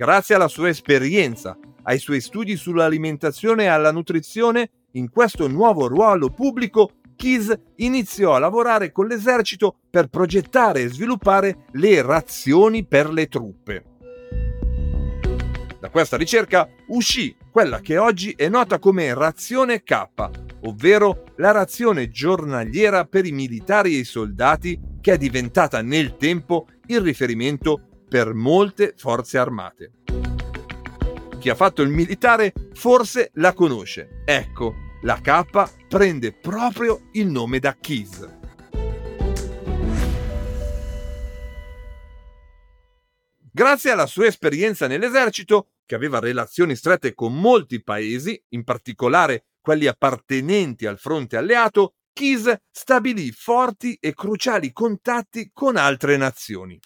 Grazie 0.00 0.34
alla 0.34 0.48
sua 0.48 0.70
esperienza, 0.70 1.58
ai 1.82 1.98
suoi 1.98 2.22
studi 2.22 2.56
sull'alimentazione 2.56 3.64
e 3.64 3.66
alla 3.66 3.92
nutrizione, 3.92 4.70
in 4.92 5.10
questo 5.10 5.46
nuovo 5.46 5.88
ruolo 5.88 6.30
pubblico, 6.30 6.92
Keys 7.14 7.54
iniziò 7.76 8.34
a 8.34 8.38
lavorare 8.38 8.92
con 8.92 9.06
l'esercito 9.06 9.76
per 9.90 10.06
progettare 10.06 10.80
e 10.80 10.88
sviluppare 10.88 11.66
le 11.72 12.00
razioni 12.00 12.86
per 12.86 13.10
le 13.10 13.28
truppe. 13.28 13.84
Da 15.78 15.90
questa 15.90 16.16
ricerca 16.16 16.66
uscì 16.86 17.36
quella 17.50 17.80
che 17.80 17.98
oggi 17.98 18.32
è 18.34 18.48
nota 18.48 18.78
come 18.78 19.12
razione 19.12 19.82
K, 19.82 20.06
ovvero 20.62 21.24
la 21.36 21.50
razione 21.50 22.08
giornaliera 22.08 23.04
per 23.04 23.26
i 23.26 23.32
militari 23.32 23.96
e 23.96 23.98
i 23.98 24.04
soldati 24.04 24.80
che 25.02 25.12
è 25.12 25.18
diventata 25.18 25.82
nel 25.82 26.16
tempo 26.16 26.68
il 26.86 27.02
riferimento 27.02 27.89
per 28.10 28.34
molte 28.34 28.94
forze 28.96 29.38
armate. 29.38 29.92
Chi 31.38 31.48
ha 31.48 31.54
fatto 31.54 31.80
il 31.80 31.90
militare 31.90 32.52
forse 32.74 33.30
la 33.34 33.54
conosce. 33.54 34.22
Ecco, 34.24 34.74
la 35.02 35.20
K 35.22 35.86
prende 35.88 36.32
proprio 36.32 37.08
il 37.12 37.28
nome 37.28 37.60
da 37.60 37.76
Keys. 37.80 38.28
Grazie 43.52 43.90
alla 43.92 44.06
sua 44.06 44.26
esperienza 44.26 44.88
nell'esercito, 44.88 45.68
che 45.86 45.94
aveva 45.94 46.18
relazioni 46.18 46.74
strette 46.74 47.14
con 47.14 47.38
molti 47.38 47.80
paesi, 47.80 48.42
in 48.48 48.64
particolare 48.64 49.44
quelli 49.60 49.86
appartenenti 49.86 50.84
al 50.84 50.98
fronte 50.98 51.36
alleato, 51.36 51.94
Keys 52.12 52.54
stabilì 52.72 53.30
forti 53.30 53.96
e 54.00 54.14
cruciali 54.14 54.72
contatti 54.72 55.50
con 55.52 55.76
altre 55.76 56.16
nazioni. 56.16 56.78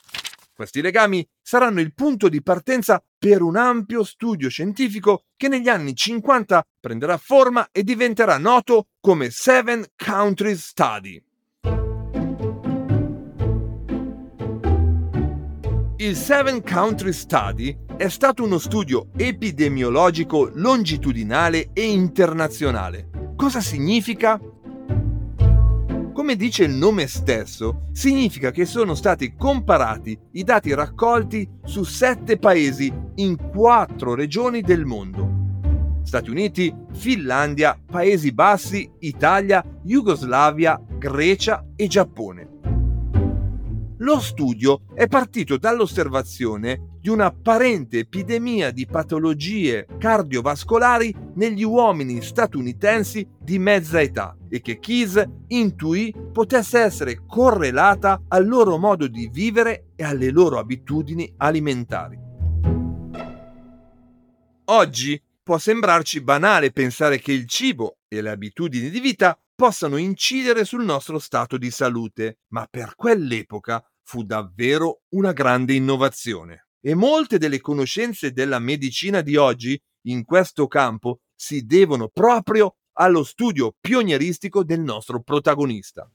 Questi 0.55 0.81
legami 0.81 1.27
saranno 1.43 1.81
il 1.81 1.93
punto 1.95 2.29
di 2.29 2.41
partenza 2.41 3.03
per 3.19 3.43
un 3.43 3.57
ampio 3.57 4.05
studio 4.05 4.49
scientifico 4.49 5.25
che 5.37 5.49
negli 5.49 5.69
anni 5.69 5.97
50 5.97 6.65
prenderà 6.79 7.17
forma 7.17 7.71
e 7.73 7.83
diventerà 7.83 8.39
noto 8.39 8.87
come 9.01 9.31
Seven 9.31 9.85
Countries 9.97 10.65
Study. 10.65 11.21
Il 15.97 16.17
Seven 16.17 16.63
Country 16.63 17.13
Study 17.13 17.77
è 17.97 18.09
stato 18.09 18.45
uno 18.45 18.59
studio 18.59 19.09
epidemiologico 19.17 20.51
longitudinale 20.55 21.71
e 21.73 21.83
internazionale. 21.83 23.33
Cosa 23.35 23.61
significa? 23.61 24.39
Come 26.15 26.37
dice 26.37 26.63
il 26.63 26.71
nome 26.71 27.09
stesso, 27.09 27.89
significa 27.91 28.53
che 28.53 28.67
sono 28.67 28.95
stati 28.95 29.35
comparati 29.37 30.17
i 30.35 30.45
dati 30.45 30.73
raccolti 30.73 31.59
su 31.65 31.83
sette 31.83 32.39
paesi 32.39 32.91
in 33.17 33.37
quattro 33.51 34.15
regioni 34.15 34.61
del 34.61 34.85
mondo. 34.85 35.99
Stati 36.05 36.31
Uniti, 36.31 36.73
Finlandia, 36.93 37.77
Paesi 37.85 38.31
Bassi, 38.31 38.89
Italia, 39.01 39.65
Jugoslavia, 39.83 40.81
Grecia 40.97 41.67
e 41.75 41.89
Giappone. 41.89 42.54
Lo 44.05 44.21
studio 44.21 44.83
è 44.95 45.07
partito 45.07 45.57
dall'osservazione 45.57 46.99
di 47.01 47.09
un'apparente 47.09 48.01
epidemia 48.01 48.71
di 48.71 48.85
patologie 48.85 49.87
cardiovascolari 49.99 51.15
negli 51.37 51.63
uomini 51.63 52.21
statunitensi 52.21 53.27
di 53.41 53.59
mezza 53.59 54.03
età 54.03 54.37
e 54.51 54.61
che 54.61 54.79
Keyes 54.79 55.27
intuì 55.49 56.15
potesse 56.31 56.81
essere 56.81 57.23
correlata 57.27 58.25
al 58.29 58.47
loro 58.47 58.77
modo 58.77 59.07
di 59.07 59.31
vivere 59.33 59.93
e 59.97 60.05
alle 60.05 60.31
loro 60.31 60.59
abitudini 60.59 61.33
alimentari. 61.39 62.19
Oggi 64.67 65.23
può 65.43 65.57
sembrarci 65.57 66.21
banale 66.21 66.73
pensare 66.73 67.19
che 67.19 67.33
il 67.33 67.47
cibo 67.47 68.01
e 68.07 68.21
le 68.21 68.29
abitudini 68.29 68.91
di 68.91 69.01
vita 69.01 69.39
possano 69.55 69.97
incidere 69.97 70.65
sul 70.65 70.85
nostro 70.85 71.19
stato 71.19 71.57
di 71.57 71.71
salute, 71.71 72.41
ma 72.49 72.67
per 72.69 72.95
quell'epoca 72.97 73.83
fu 74.05 74.23
davvero 74.23 75.03
una 75.11 75.33
grande 75.33 75.75
innovazione. 75.75 76.69
E 76.81 76.95
molte 76.95 77.39
delle 77.39 77.61
conoscenze 77.61 78.33
della 78.33 78.59
medicina 78.59 79.23
di 79.23 79.37
oggi 79.37 79.81
in 80.07 80.25
questo 80.25 80.67
campo 80.67 81.21
si 81.35 81.65
devono 81.65 82.09
proprio 82.09 82.77
allo 82.93 83.25
studio 83.25 83.75
pionieristico 83.81 84.63
del 84.63 84.81
nostro 84.81 85.23
protagonista. 85.23 86.09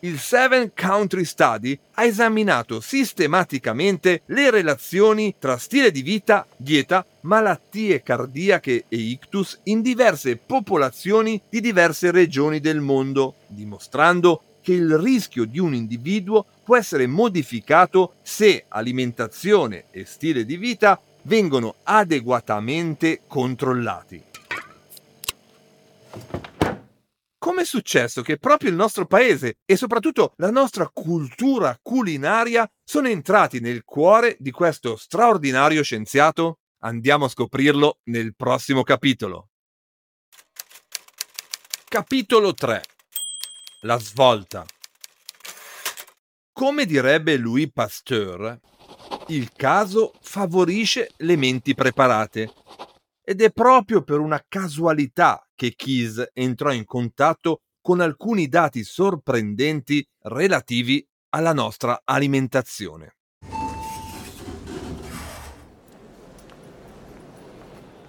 Il 0.00 0.18
Seven 0.18 0.72
Country 0.74 1.24
Study 1.24 1.76
ha 1.94 2.04
esaminato 2.04 2.80
sistematicamente 2.80 4.22
le 4.26 4.50
relazioni 4.50 5.34
tra 5.38 5.56
stile 5.56 5.90
di 5.90 6.02
vita, 6.02 6.46
dieta, 6.56 7.04
malattie 7.22 8.02
cardiache 8.02 8.84
e 8.88 8.96
ictus 8.96 9.58
in 9.64 9.80
diverse 9.80 10.36
popolazioni 10.36 11.40
di 11.48 11.60
diverse 11.60 12.10
regioni 12.10 12.60
del 12.60 12.80
mondo, 12.80 13.36
dimostrando 13.48 14.55
che 14.66 14.72
il 14.72 14.98
rischio 14.98 15.44
di 15.44 15.60
un 15.60 15.74
individuo 15.74 16.44
può 16.64 16.76
essere 16.76 17.06
modificato 17.06 18.14
se 18.22 18.64
alimentazione 18.66 19.84
e 19.92 20.04
stile 20.04 20.44
di 20.44 20.56
vita 20.56 21.00
vengono 21.22 21.76
adeguatamente 21.84 23.20
controllati. 23.28 24.20
Come 27.38 27.62
è 27.62 27.64
successo 27.64 28.22
che 28.22 28.38
proprio 28.38 28.70
il 28.70 28.74
nostro 28.74 29.06
paese 29.06 29.58
e 29.64 29.76
soprattutto 29.76 30.32
la 30.38 30.50
nostra 30.50 30.90
cultura 30.92 31.78
culinaria 31.80 32.68
sono 32.82 33.06
entrati 33.06 33.60
nel 33.60 33.84
cuore 33.84 34.34
di 34.40 34.50
questo 34.50 34.96
straordinario 34.96 35.84
scienziato? 35.84 36.58
Andiamo 36.80 37.26
a 37.26 37.28
scoprirlo 37.28 38.00
nel 38.06 38.34
prossimo 38.34 38.82
capitolo. 38.82 39.50
Capitolo 41.88 42.52
3 42.52 42.82
la 43.86 43.98
svolta. 43.98 44.66
Come 46.52 46.84
direbbe 46.86 47.36
Louis 47.36 47.70
Pasteur, 47.72 48.58
il 49.28 49.52
caso 49.52 50.12
favorisce 50.20 51.12
le 51.18 51.36
menti 51.36 51.74
preparate 51.74 52.52
ed 53.22 53.40
è 53.40 53.50
proprio 53.52 54.02
per 54.02 54.18
una 54.18 54.44
casualità 54.46 55.46
che 55.54 55.74
Keyes 55.76 56.30
entrò 56.32 56.72
in 56.72 56.84
contatto 56.84 57.60
con 57.80 58.00
alcuni 58.00 58.48
dati 58.48 58.82
sorprendenti 58.82 60.04
relativi 60.22 61.06
alla 61.30 61.52
nostra 61.52 62.02
alimentazione. 62.04 63.14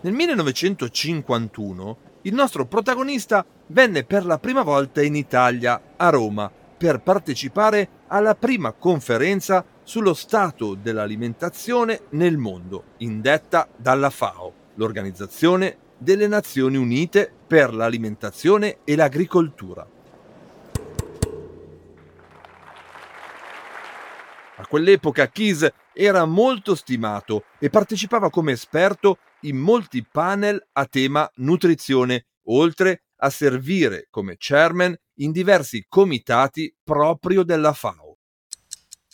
Nel 0.02 0.14
1951 0.14 2.07
il 2.28 2.34
nostro 2.34 2.66
protagonista 2.66 3.46
venne 3.68 4.04
per 4.04 4.26
la 4.26 4.38
prima 4.38 4.62
volta 4.62 5.02
in 5.02 5.16
Italia, 5.16 5.94
a 5.96 6.10
Roma, 6.10 6.52
per 6.78 7.00
partecipare 7.00 7.90
alla 8.08 8.36
prima 8.36 8.74
conferenza 8.74 9.66
sullo 9.84 10.14
stato 10.14 10.76
dell'alimentazione 10.76 12.02
nel 12.12 12.38
mondo, 12.38 12.84
indetta 12.98 13.70
dalla 13.78 14.10
FAO, 14.10 14.54
l'Organizzazione 14.76 15.78
delle 15.98 16.28
Nazioni 16.28 16.76
Unite 16.76 17.32
per 17.48 17.74
l'alimentazione 17.74 18.80
e 18.84 18.98
l'agricoltura. 18.98 19.88
A 24.60 24.66
quell'epoca 24.68 25.30
Keyes 25.30 25.72
era 25.94 26.26
molto 26.26 26.76
stimato 26.76 27.46
e 27.58 27.70
partecipava 27.70 28.30
come 28.30 28.52
esperto 28.52 29.18
in 29.48 29.58
molti 29.58 30.06
panel 30.10 30.62
a 30.74 30.86
tema 30.86 31.30
nutrizione, 31.36 32.28
oltre 32.50 33.04
a 33.18 33.30
servire 33.30 34.08
come 34.10 34.36
chairman 34.38 34.96
in 35.16 35.32
diversi 35.32 35.86
comitati 35.88 36.74
proprio 36.84 37.44
della 37.44 37.74
FAO. 37.74 38.18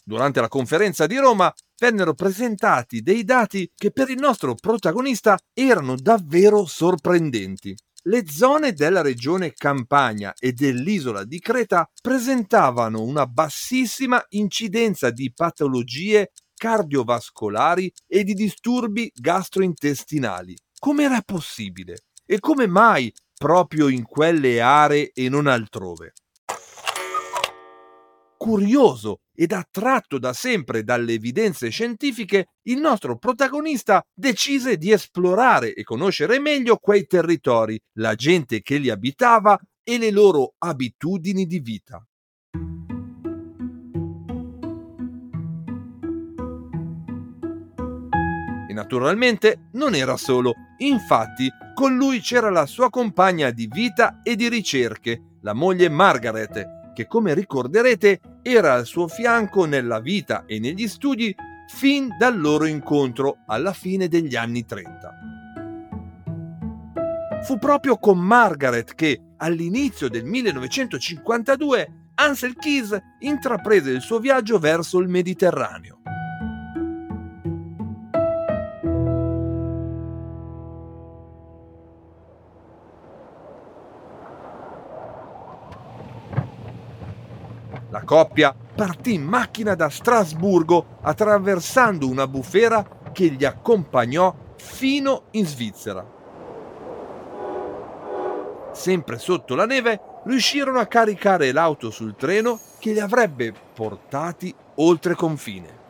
Durante 0.04 0.42
la 0.42 0.50
conferenza 0.50 1.08
di 1.08 1.18
Roma 1.18 1.54
vennero 1.80 2.14
presentati 2.14 3.02
dei 3.02 3.24
dati 3.24 3.72
che 3.74 3.92
per 3.92 4.10
il 4.10 4.20
nostro 4.20 4.56
protagonista 4.56 5.38
erano 5.54 5.96
davvero 5.96 6.66
sorprendenti. 6.66 7.76
Le 8.06 8.28
zone 8.28 8.74
della 8.74 9.02
regione 9.02 9.54
Campania 9.54 10.34
e 10.38 10.52
dell'isola 10.52 11.24
di 11.24 11.40
Creta 11.40 11.90
presentavano 12.02 13.02
una 13.02 13.26
bassissima 13.26 14.22
incidenza 14.30 15.10
di 15.10 15.32
patologie 15.34 16.32
cardiovascolari 16.64 17.92
e 18.08 18.24
di 18.24 18.34
disturbi 18.34 19.12
gastrointestinali. 19.14 20.56
Come 20.80 21.04
era 21.04 21.22
possibile? 21.22 22.06
E 22.26 22.40
come 22.40 22.68
mai 22.68 23.14
proprio 23.38 23.90
in 23.90 24.04
quelle 24.04 24.62
aree 24.62 25.12
e 25.14 25.28
non 25.28 25.48
altrove? 25.48 26.14
Curioso 28.38 29.24
ed 29.36 29.52
attratto 29.52 30.18
da 30.18 30.32
sempre 30.32 30.86
dalle 30.86 31.12
evidenze 31.12 31.68
scientifiche, 31.68 32.54
il 32.68 32.80
nostro 32.80 33.18
protagonista 33.18 34.02
decise 34.14 34.78
di 34.78 34.94
esplorare 34.94 35.74
e 35.74 35.84
conoscere 35.84 36.40
meglio 36.40 36.78
quei 36.78 37.06
territori, 37.08 37.78
la 37.98 38.16
gente 38.16 38.62
che 38.62 38.78
li 38.78 38.90
abitava 38.90 39.60
e 39.84 39.98
le 39.98 40.12
loro 40.12 40.54
abitudini 40.60 41.46
di 41.46 41.60
vita. 41.60 42.02
Naturalmente 48.74 49.70
non 49.74 49.94
era 49.94 50.18
solo, 50.18 50.54
infatti 50.78 51.48
con 51.76 51.96
lui 51.96 52.20
c'era 52.20 52.50
la 52.50 52.66
sua 52.66 52.90
compagna 52.90 53.52
di 53.52 53.70
vita 53.72 54.20
e 54.24 54.36
di 54.36 54.50
ricerche, 54.50 55.38
la 55.42 55.54
moglie 55.54 55.90
Margaret, 55.90 56.92
che 56.94 57.06
come 57.08 57.36
ricorderete 57.36 58.20
era 58.42 58.74
al 58.74 58.86
suo 58.86 59.08
fianco 59.08 59.66
nella 59.66 60.00
vita 60.00 60.46
e 60.48 60.60
negli 60.60 60.88
studi 60.88 61.36
fin 61.68 62.10
dal 62.18 62.40
loro 62.40 62.66
incontro 62.66 63.38
alla 63.46 63.74
fine 63.74 64.08
degli 64.08 64.36
anni 64.36 64.66
30. 64.66 65.14
Fu 67.44 67.60
proprio 67.60 67.98
con 67.98 68.18
Margaret 68.18 68.96
che, 68.96 69.22
all'inizio 69.38 70.10
del 70.10 70.26
1952, 70.26 72.10
Ansel 72.16 72.56
Keys 72.56 72.98
intraprese 73.20 73.92
il 73.92 74.02
suo 74.02 74.20
viaggio 74.20 74.60
verso 74.60 75.00
il 75.00 75.10
Mediterraneo. 75.10 76.02
Coppia 88.04 88.56
partì 88.76 89.14
in 89.14 89.24
macchina 89.24 89.76
da 89.76 89.90
Strasburgo 89.90 90.98
attraversando 91.02 92.08
una 92.08 92.28
bufera 92.28 92.86
che 93.12 93.26
li 93.28 93.46
accompagnò 93.46 94.36
fino 94.56 95.24
in 95.32 95.46
Svizzera. 95.46 96.06
Sempre 98.72 99.20
sotto 99.20 99.56
la 99.56 99.66
neve 99.66 100.00
riuscirono 100.26 100.80
a 100.80 100.88
caricare 100.88 101.52
l'auto 101.52 101.92
sul 101.92 102.16
treno 102.16 102.60
che 102.80 102.92
li 102.92 103.00
avrebbe 103.00 103.54
portati 103.74 104.54
oltre 104.76 105.14
confine. 105.14 105.82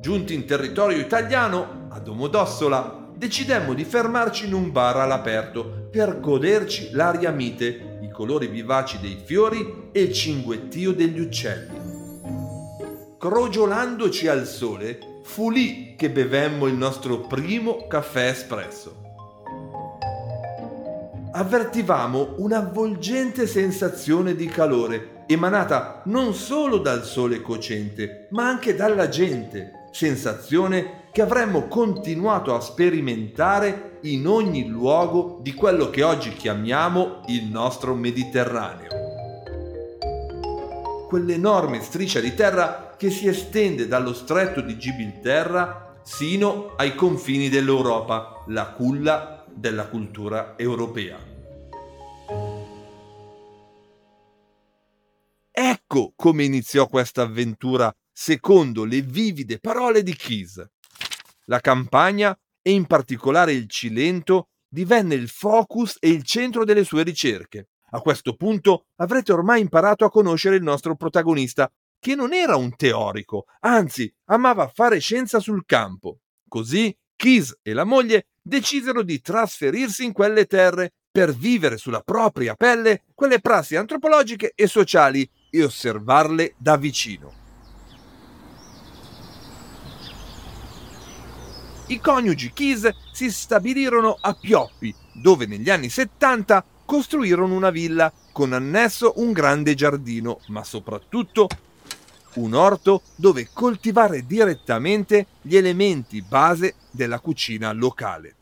Giunti 0.00 0.34
in 0.34 0.44
territorio 0.44 0.98
italiano, 0.98 1.83
Domodossola, 2.04 3.08
decidemmo 3.16 3.72
di 3.72 3.84
fermarci 3.84 4.46
in 4.46 4.52
un 4.52 4.70
bar 4.70 4.98
all'aperto 4.98 5.88
per 5.90 6.20
goderci 6.20 6.90
l'aria 6.92 7.30
mite, 7.30 7.98
i 8.02 8.10
colori 8.10 8.46
vivaci 8.46 9.00
dei 9.00 9.18
fiori 9.24 9.88
e 9.90 10.02
il 10.02 10.12
cinguettio 10.12 10.92
degli 10.92 11.18
uccelli. 11.18 11.80
Crogiolandoci 13.18 14.28
al 14.28 14.46
sole, 14.46 14.98
fu 15.22 15.48
lì 15.48 15.94
che 15.96 16.10
bevemmo 16.10 16.66
il 16.66 16.74
nostro 16.74 17.20
primo 17.20 17.86
caffè 17.86 18.28
espresso. 18.28 19.00
Avvertivamo 21.32 22.34
un'avvolgente 22.36 23.46
sensazione 23.46 24.34
di 24.34 24.46
calore 24.46 25.24
emanata 25.26 26.02
non 26.04 26.34
solo 26.34 26.76
dal 26.76 27.02
sole 27.02 27.40
cocente, 27.40 28.26
ma 28.30 28.46
anche 28.46 28.74
dalla 28.74 29.08
gente, 29.08 29.83
sensazione 29.94 31.04
che 31.12 31.22
avremmo 31.22 31.68
continuato 31.68 32.52
a 32.52 32.60
sperimentare 32.60 34.00
in 34.02 34.26
ogni 34.26 34.66
luogo 34.66 35.38
di 35.40 35.54
quello 35.54 35.88
che 35.88 36.02
oggi 36.02 36.32
chiamiamo 36.32 37.22
il 37.28 37.44
nostro 37.44 37.94
Mediterraneo 37.94 39.04
quell'enorme 41.14 41.80
striscia 41.80 42.18
di 42.18 42.34
terra 42.34 42.96
che 42.98 43.08
si 43.08 43.28
estende 43.28 43.86
dallo 43.86 44.12
stretto 44.12 44.60
di 44.60 44.76
Gibilterra 44.76 46.00
sino 46.02 46.74
ai 46.74 46.96
confini 46.96 47.48
dell'Europa, 47.48 48.42
la 48.48 48.70
culla 48.70 49.44
della 49.48 49.86
cultura 49.86 50.54
europea. 50.56 51.16
Ecco 55.52 56.12
come 56.16 56.42
iniziò 56.42 56.88
questa 56.88 57.22
avventura 57.22 57.94
secondo 58.16 58.84
le 58.84 59.02
vivide 59.02 59.58
parole 59.58 60.04
di 60.04 60.14
Keys. 60.14 60.64
La 61.46 61.58
campagna 61.58 62.38
e 62.62 62.70
in 62.70 62.86
particolare 62.86 63.52
il 63.52 63.68
Cilento 63.68 64.48
divenne 64.68 65.14
il 65.14 65.28
focus 65.28 65.96
e 65.98 66.08
il 66.08 66.22
centro 66.22 66.64
delle 66.64 66.84
sue 66.84 67.02
ricerche. 67.02 67.68
A 67.90 68.00
questo 68.00 68.34
punto 68.34 68.86
avrete 68.96 69.32
ormai 69.32 69.60
imparato 69.60 70.04
a 70.04 70.10
conoscere 70.10 70.56
il 70.56 70.62
nostro 70.62 70.96
protagonista, 70.96 71.70
che 71.98 72.14
non 72.14 72.32
era 72.32 72.56
un 72.56 72.74
teorico, 72.76 73.46
anzi 73.60 74.12
amava 74.26 74.70
fare 74.72 74.98
scienza 74.98 75.40
sul 75.40 75.64
campo. 75.66 76.20
Così 76.48 76.96
Keys 77.16 77.58
e 77.62 77.72
la 77.72 77.84
moglie 77.84 78.28
decisero 78.40 79.02
di 79.02 79.20
trasferirsi 79.20 80.04
in 80.04 80.12
quelle 80.12 80.46
terre 80.46 80.92
per 81.10 81.32
vivere 81.34 81.76
sulla 81.76 82.00
propria 82.00 82.54
pelle 82.54 83.04
quelle 83.14 83.40
prassi 83.40 83.76
antropologiche 83.76 84.52
e 84.54 84.66
sociali 84.66 85.28
e 85.50 85.64
osservarle 85.64 86.54
da 86.58 86.76
vicino. 86.76 87.43
I 91.94 92.00
coniugi 92.00 92.52
Keys 92.52 92.92
si 93.12 93.30
stabilirono 93.30 94.18
a 94.20 94.34
Pioppi, 94.34 94.92
dove 95.12 95.46
negli 95.46 95.70
anni 95.70 95.88
70 95.88 96.64
costruirono 96.84 97.54
una 97.54 97.70
villa 97.70 98.12
con 98.32 98.52
annesso 98.52 99.12
un 99.18 99.30
grande 99.30 99.74
giardino, 99.74 100.40
ma 100.48 100.64
soprattutto 100.64 101.46
un 102.34 102.52
orto 102.54 103.02
dove 103.14 103.48
coltivare 103.52 104.26
direttamente 104.26 105.26
gli 105.40 105.56
elementi 105.56 106.20
base 106.20 106.74
della 106.90 107.20
cucina 107.20 107.70
locale. 107.70 108.38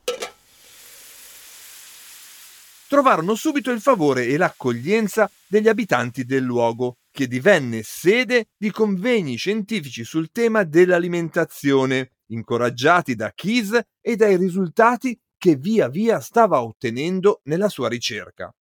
Trovarono 2.89 3.35
subito 3.35 3.71
il 3.71 3.83
favore 3.83 4.29
e 4.29 4.39
l'accoglienza 4.39 5.31
degli 5.47 5.69
abitanti 5.69 6.25
del 6.25 6.43
luogo, 6.43 6.97
che 7.11 7.29
divenne 7.29 7.83
sede 7.85 8.47
di 8.57 8.71
convegni 8.71 9.37
scientifici 9.37 10.05
sul 10.05 10.33
tema 10.33 10.65
dell'alimentazione, 10.65 12.12
incoraggiati 12.33 13.15
da 13.15 13.33
Keys 13.35 13.79
e 14.01 14.17
dai 14.17 14.37
risultati 14.37 15.19
che 15.37 15.57
via 15.57 15.89
via 15.89 16.21
stava 16.21 16.63
ottenendo 16.63 17.41
nella 17.45 17.69
sua 17.69 17.89
ricerca. 17.89 18.53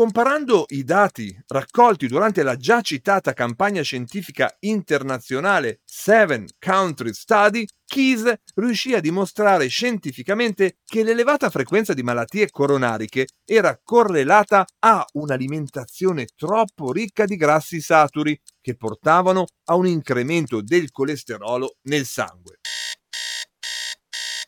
Comparando 0.00 0.64
i 0.68 0.82
dati 0.82 1.38
raccolti 1.48 2.06
durante 2.06 2.42
la 2.42 2.56
già 2.56 2.80
citata 2.80 3.34
campagna 3.34 3.82
scientifica 3.82 4.56
internazionale 4.60 5.82
Seven 5.84 6.46
Country 6.58 7.12
Study, 7.12 7.66
Keys 7.84 8.32
riuscì 8.54 8.94
a 8.94 9.00
dimostrare 9.00 9.66
scientificamente 9.66 10.78
che 10.86 11.02
l'elevata 11.02 11.50
frequenza 11.50 11.92
di 11.92 12.02
malattie 12.02 12.48
coronariche 12.48 13.26
era 13.44 13.78
correlata 13.84 14.64
a 14.78 15.04
un'alimentazione 15.12 16.28
troppo 16.34 16.92
ricca 16.92 17.26
di 17.26 17.36
grassi 17.36 17.82
saturi 17.82 18.40
che 18.62 18.76
portavano 18.76 19.44
a 19.66 19.74
un 19.74 19.86
incremento 19.86 20.62
del 20.62 20.90
colesterolo 20.90 21.76
nel 21.82 22.06
sangue. 22.06 22.60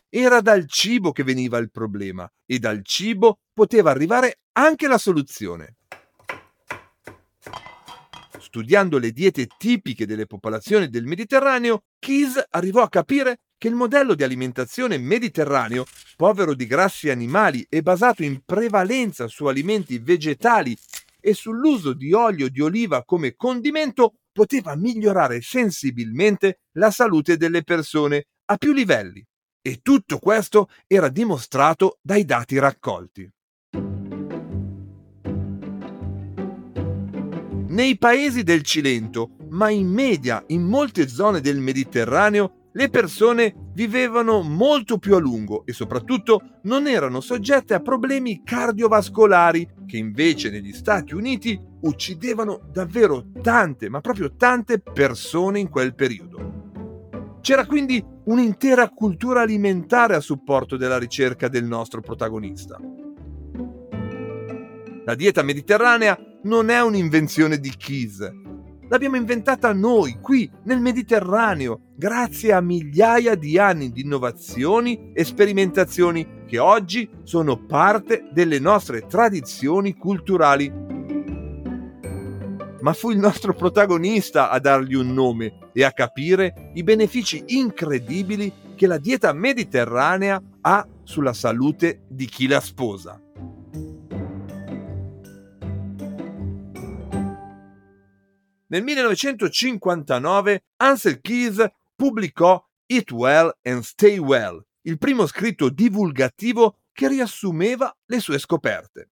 Era 0.09 0.41
dal 0.41 0.67
cibo 0.67 1.12
che 1.12 1.25
veniva 1.25 1.59
il 1.59 1.71
problema 1.71 2.27
e 2.47 2.59
dal 2.59 2.83
cibo 2.83 3.41
poteva 3.53 3.91
arrivare 3.91 4.41
anche 4.53 4.87
la 4.88 4.99
soluzione. 4.99 5.77
Studiando 8.38 8.99
le 8.99 9.12
diete 9.12 9.47
tipiche 9.57 10.05
delle 10.05 10.27
popolazioni 10.27 10.88
del 10.88 11.07
Mediterraneo, 11.07 11.85
Keys 11.99 12.43
arrivò 12.51 12.83
a 12.83 12.88
capire 12.88 13.41
che 13.57 13.69
il 13.69 13.75
modello 13.75 14.15
di 14.15 14.25
alimentazione 14.25 14.99
mediterraneo, 14.99 15.87
povero 16.17 16.53
di 16.53 16.67
grassi 16.67 17.09
animali 17.11 17.65
e 17.69 17.81
basato 17.81 18.23
in 18.23 18.43
prevalenza 18.45 19.29
su 19.29 19.47
alimenti 19.47 19.99
vegetali 19.99 20.77
e 21.21 21.33
sull'uso 21.33 21.93
di 21.93 22.12
olio 22.12 22.49
di 22.49 22.61
oliva 22.61 23.05
come 23.05 23.37
condimento, 23.37 24.15
poteva 24.33 24.75
migliorare 24.75 25.41
sensibilmente 25.41 26.62
la 26.73 26.91
salute 26.91 27.37
delle 27.37 27.62
persone 27.62 28.27
a 28.47 28.57
più 28.57 28.73
livelli. 28.73 29.25
E 29.62 29.79
tutto 29.81 30.19
questo 30.19 30.69
era 30.88 31.09
dimostrato 31.09 31.99
dai 32.03 32.25
dati 32.25 32.59
raccolti. 32.59 33.31
Nei 37.73 37.97
paesi 37.97 38.43
del 38.43 38.61
Cilento, 38.61 39.31
ma 39.49 39.71
in 39.71 39.89
media 39.89 40.45
in 40.49 40.63
molte 40.63 41.09
zone 41.09 41.41
del 41.41 41.59
Mediterraneo, 41.59 42.69
le 42.73 42.91
persone 42.91 43.71
vivevano 43.73 44.43
molto 44.43 44.99
più 44.99 45.15
a 45.15 45.19
lungo 45.19 45.65
e 45.65 45.73
soprattutto 45.73 46.59
non 46.65 46.87
erano 46.87 47.23
soggette 47.23 47.73
a 47.73 47.81
problemi 47.81 48.43
cardiovascolari 48.45 49.67
che 49.87 49.97
invece 49.97 50.51
negli 50.51 50.75
Stati 50.75 51.15
Uniti 51.15 51.59
uccidevano 51.81 52.61
davvero 52.71 53.29
tante, 53.41 53.89
ma 53.89 54.03
proprio 54.03 54.35
tante 54.37 54.79
persone 54.79 55.59
in 55.59 55.71
quel 55.71 55.95
periodo. 55.95 57.39
C'era 57.41 57.65
quindi 57.65 58.05
un'intera 58.25 58.91
cultura 58.91 59.41
alimentare 59.41 60.15
a 60.15 60.21
supporto 60.21 60.77
della 60.77 60.99
ricerca 60.99 61.49
del 61.49 61.65
nostro 61.65 62.03
protagonista. 62.03 62.79
La 65.07 65.15
dieta 65.15 65.43
mediterranea 65.43 66.19
non 66.45 66.71
è 66.71 66.81
un'invenzione 66.83 67.59
di 67.59 67.73
Keys. 67.77 68.31
L'abbiamo 68.89 69.17
inventata 69.17 69.73
noi, 69.73 70.19
qui, 70.21 70.51
nel 70.65 70.81
Mediterraneo, 70.81 71.93
grazie 71.97 72.53
a 72.53 72.61
migliaia 72.61 73.35
di 73.35 73.59
anni 73.59 73.91
di 73.91 74.03
innovazioni 74.03 75.13
e 75.15 75.25
sperimentazioni 75.25 76.45
che 76.47 76.59
oggi 76.59 77.09
sono 77.23 77.65
parte 77.65 78.29
delle 78.33 78.59
nostre 78.59 79.07
tradizioni 79.07 79.95
culturali 79.95 80.93
ma 82.83 82.93
fu 82.93 83.11
il 83.11 83.19
nostro 83.19 83.55
protagonista 83.55 84.51
a 84.51 84.59
dargli 84.59 84.95
un 84.95 85.13
nome 85.15 85.71
e 85.73 85.85
a 85.85 85.93
capire 85.93 86.71
i 86.75 86.83
benefici 86.83 87.43
incredibili 87.47 88.53
che 88.75 88.87
la 88.87 88.99
dieta 88.99 89.33
mediterranea 89.33 90.43
ha 90.63 90.87
sulla 91.05 91.33
salute 91.33 92.03
di 92.09 92.27
chi 92.27 92.49
la 92.49 92.61
sposa. 92.61 93.22
Nel 98.73 98.83
1959 98.85 100.65
Ansel 100.77 101.21
Keys 101.21 101.63
pubblicò 101.95 102.67
Eat 102.87 103.11
Well 103.11 103.55
and 103.65 103.83
Stay 103.83 104.17
Well, 104.17 104.65
il 104.87 104.97
primo 104.97 105.27
scritto 105.27 105.69
divulgativo 105.69 106.79
che 106.91 107.07
riassumeva 107.07 107.95
le 108.07 108.19
sue 108.19 108.39
scoperte. 108.39 109.11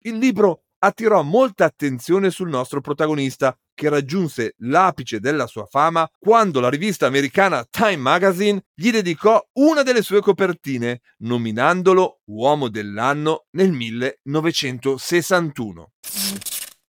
Il 0.00 0.18
libro 0.18 0.64
attirò 0.80 1.22
molta 1.22 1.64
attenzione 1.64 2.28
sul 2.28 2.50
nostro 2.50 2.82
protagonista, 2.82 3.58
che 3.72 3.88
raggiunse 3.88 4.52
l'apice 4.58 5.18
della 5.18 5.46
sua 5.46 5.64
fama 5.64 6.06
quando 6.18 6.60
la 6.60 6.68
rivista 6.68 7.06
americana 7.06 7.64
Time 7.64 7.96
Magazine 7.96 8.66
gli 8.74 8.90
dedicò 8.90 9.42
una 9.54 9.82
delle 9.82 10.02
sue 10.02 10.20
copertine, 10.20 11.00
nominandolo 11.20 12.20
Uomo 12.24 12.68
dell'anno 12.68 13.46
nel 13.52 13.72
1961. 13.72 15.92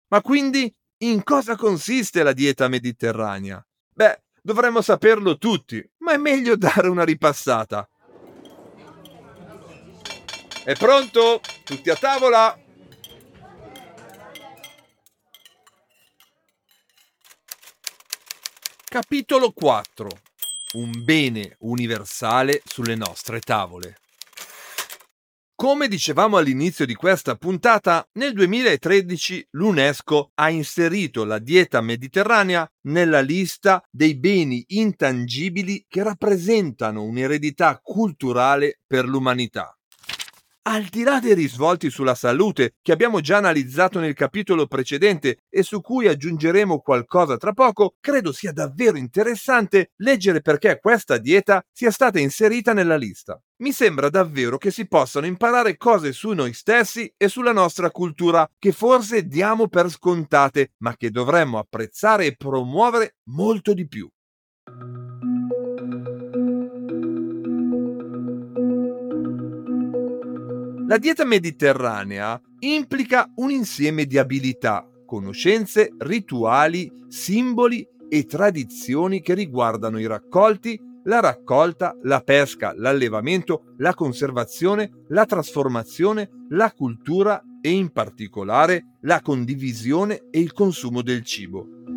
Ma 0.10 0.21
quindi 0.21 0.75
in 0.99 1.23
cosa 1.23 1.55
consiste 1.55 2.23
la 2.23 2.34
dieta 2.34 2.67
mediterranea? 2.67 3.65
Beh, 3.93 4.23
dovremmo 4.41 4.81
saperlo 4.81 5.38
tutti, 5.38 5.84
ma 5.99 6.13
è 6.13 6.17
meglio 6.17 6.55
dare 6.58 6.88
una 6.88 7.03
ripassata. 7.03 7.88
È 10.63 10.73
pronto? 10.73 11.41
Tutti 11.63 11.89
a 11.89 11.95
tavola? 11.95 12.60
Capitolo 18.88 19.51
4 19.51 20.10
Un 20.73 21.03
bene 21.03 21.58
universale 21.60 22.62
sulle 22.63 22.95
nostre 22.95 23.41
tavole. 23.41 23.97
Come 25.57 25.87
dicevamo 25.87 26.35
all'inizio 26.35 26.85
di 26.85 26.95
questa 26.95 27.37
puntata, 27.37 28.05
nel 28.15 28.33
2013 28.33 29.47
l'UNESCO 29.51 30.31
ha 30.33 30.49
inserito 30.49 31.23
la 31.23 31.39
dieta 31.39 31.79
mediterranea 31.79 32.69
nella 32.87 33.21
lista 33.21 33.81
dei 33.89 34.17
beni 34.17 34.65
intangibili 34.67 35.85
che 35.87 36.03
rappresentano 36.03 37.03
un'eredità 37.03 37.79
culturale 37.81 38.81
per 38.85 39.05
l'umanità. 39.05 39.74
Al 40.67 40.86
di 40.86 41.04
là 41.04 41.19
dei 41.19 41.36
risvolti 41.36 41.91
sulla 41.91 42.15
salute 42.15 42.73
che 42.82 42.91
abbiamo 42.91 43.19
già 43.21 43.38
analizzato 43.38 43.99
nel 43.99 44.15
capitolo 44.15 44.65
precedente 44.65 45.43
e 45.47 45.62
su 45.62 45.80
cui 45.80 46.08
aggiungeremo 46.08 46.80
qualcosa 46.80 47.38
tra 47.38 47.54
poco, 47.54 47.95
credo 47.99 48.32
sia 48.32 48.51
davvero 48.51 48.97
interessante 48.97 49.91
leggere 49.97 50.41
perché 50.41 50.80
questa 50.80 51.17
dieta 51.17 51.63
sia 51.71 51.91
stata 51.91 52.19
inserita 52.19 52.73
nella 52.73 52.95
lista. 52.95 53.39
Mi 53.58 53.71
sembra 53.71 54.10
davvero 54.10 54.58
che 54.58 54.71
si 54.71 54.88
possano 54.88 55.28
imparare 55.28 55.78
cose 55.78 56.12
su 56.13 56.32
noi 56.32 56.54
stessi 56.54 57.13
e 57.15 57.28
sulla 57.28 57.54
nostra 57.54 57.91
cultura 57.91 58.49
che 58.58 58.71
forse 58.71 59.28
diamo 59.28 59.67
per 59.67 59.91
scontate, 59.91 60.73
ma 60.80 60.95
che 60.97 61.12
dovremmo 61.12 61.60
apprezzare 61.60 62.25
e 62.25 62.36
promuovere 62.36 63.17
molto 63.30 63.75
di 63.75 63.88
più. 63.88 64.10
La 70.87 70.99
dieta 70.99 71.25
mediterranea 71.25 72.39
implica 72.59 73.31
un 73.37 73.49
insieme 73.49 74.05
di 74.05 74.19
abilità, 74.19 74.87
conoscenze, 75.07 75.95
rituali, 75.97 76.91
simboli 77.07 77.87
e 78.07 78.25
tradizioni 78.25 79.19
che 79.21 79.33
riguardano 79.33 79.99
i 79.99 80.05
raccolti, 80.05 80.79
la 81.05 81.21
raccolta, 81.21 81.97
la 82.03 82.21
pesca, 82.21 82.73
l'allevamento, 82.75 83.73
la 83.77 83.95
conservazione, 83.95 85.05
la 85.07 85.25
trasformazione, 85.25 86.29
la 86.49 86.71
cultura 86.71 87.43
e 87.61 87.71
in 87.71 87.91
particolare 87.91 88.97
la 89.01 89.21
condivisione 89.21 90.27
e 90.29 90.39
il 90.39 90.53
consumo 90.53 91.01
del 91.01 91.23
cibo. 91.23 91.94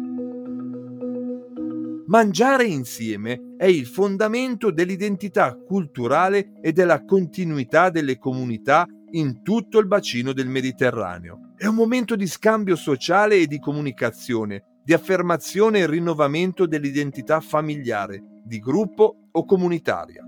Mangiare 2.08 2.64
insieme 2.64 3.54
è 3.58 3.66
il 3.66 3.84
fondamento 3.84 4.70
dell'identità 4.70 5.54
culturale 5.54 6.52
e 6.62 6.72
della 6.72 7.04
continuità 7.04 7.90
delle 7.90 8.16
comunità 8.16 8.86
in 9.10 9.42
tutto 9.42 9.78
il 9.78 9.86
bacino 9.86 10.32
del 10.32 10.48
Mediterraneo. 10.48 11.52
È 11.54 11.66
un 11.66 11.74
momento 11.74 12.16
di 12.16 12.26
scambio 12.26 12.76
sociale 12.76 13.36
e 13.36 13.46
di 13.46 13.58
comunicazione, 13.58 14.78
di 14.82 14.94
affermazione 14.94 15.80
e 15.80 15.86
rinnovamento 15.86 16.64
dell'identità 16.64 17.40
familiare, 17.40 18.40
di 18.42 18.58
gruppo 18.58 19.28
o 19.30 19.44
comunitaria. 19.44 20.24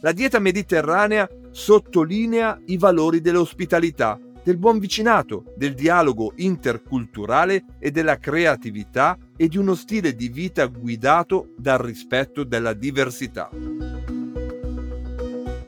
La 0.00 0.12
dieta 0.12 0.38
mediterranea 0.38 1.28
sottolinea 1.50 2.58
i 2.66 2.78
valori 2.78 3.20
dell'ospitalità, 3.20 4.18
del 4.48 4.56
buon 4.56 4.78
vicinato, 4.78 5.52
del 5.56 5.74
dialogo 5.74 6.32
interculturale 6.36 7.66
e 7.78 7.90
della 7.90 8.16
creatività 8.16 9.18
e 9.36 9.46
di 9.46 9.58
uno 9.58 9.74
stile 9.74 10.14
di 10.14 10.30
vita 10.30 10.64
guidato 10.64 11.50
dal 11.58 11.76
rispetto 11.76 12.44
della 12.44 12.72
diversità. 12.72 13.50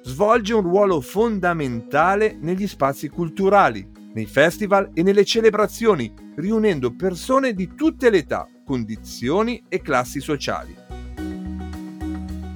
Svolge 0.00 0.54
un 0.54 0.62
ruolo 0.62 1.02
fondamentale 1.02 2.38
negli 2.40 2.66
spazi 2.66 3.10
culturali, 3.10 3.86
nei 4.14 4.24
festival 4.24 4.92
e 4.94 5.02
nelle 5.02 5.26
celebrazioni, 5.26 6.10
riunendo 6.36 6.96
persone 6.96 7.52
di 7.52 7.74
tutte 7.74 8.08
le 8.08 8.16
età, 8.16 8.48
condizioni 8.64 9.62
e 9.68 9.82
classi 9.82 10.20
sociali 10.20 10.89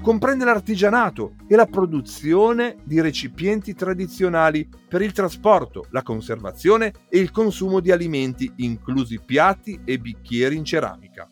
comprende 0.04 0.44
l'artigianato 0.44 1.32
e 1.48 1.56
la 1.56 1.64
produzione 1.64 2.76
di 2.84 3.00
recipienti 3.00 3.72
tradizionali 3.72 4.68
per 4.86 5.00
il 5.00 5.12
trasporto, 5.12 5.86
la 5.92 6.02
conservazione 6.02 6.92
e 7.08 7.18
il 7.18 7.30
consumo 7.30 7.80
di 7.80 7.90
alimenti, 7.90 8.52
inclusi 8.56 9.18
piatti 9.24 9.80
e 9.82 9.98
bicchieri 9.98 10.56
in 10.56 10.64
ceramica. 10.66 11.26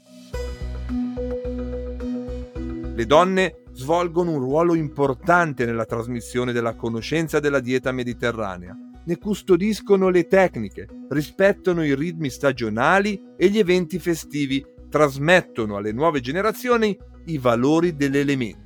Le 2.94 3.04
donne 3.04 3.64
svolgono 3.72 4.30
un 4.30 4.38
ruolo 4.38 4.72
importante 4.74 5.66
nella 5.66 5.85
trasmissione 5.85 6.52
della 6.52 6.74
conoscenza 6.74 7.40
della 7.40 7.61
dieta 7.61 7.92
mediterranea. 7.92 8.74
Ne 9.04 9.18
custodiscono 9.18 10.08
le 10.08 10.26
tecniche, 10.26 10.88
rispettano 11.11 11.85
i 11.85 11.94
ritmi 11.94 12.30
stagionali 12.30 13.20
e 13.37 13.50
gli 13.50 13.58
eventi 13.58 13.98
festivi, 13.98 14.64
trasmettono 14.88 15.76
alle 15.76 15.92
nuove 15.92 16.20
generazioni 16.20 16.96
i 17.26 17.38
valori 17.38 17.96
dell'elemento. 17.96 18.61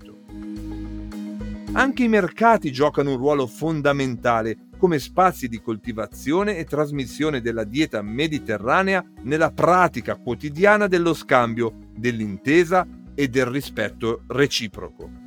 Anche 1.73 2.05
i 2.05 2.09
mercati 2.09 2.73
giocano 2.73 3.11
un 3.11 3.17
ruolo 3.19 3.47
fondamentale 3.47 4.69
come 4.79 4.99
spazi 4.99 5.49
di 5.49 5.61
coltivazione 5.61 6.57
e 6.57 6.65
trasmissione 6.65 7.41
della 7.41 7.65
dieta 7.65 8.03
mediterranea 8.03 9.05
nella 9.23 9.51
pratica 9.51 10.17
quotidiana 10.17 10.87
dello 10.87 11.15
scambio, 11.15 11.91
dell'intesa 11.95 12.87
e 13.15 13.29
del 13.29 13.47
rispetto 13.47 14.23
reciproco. 14.29 15.26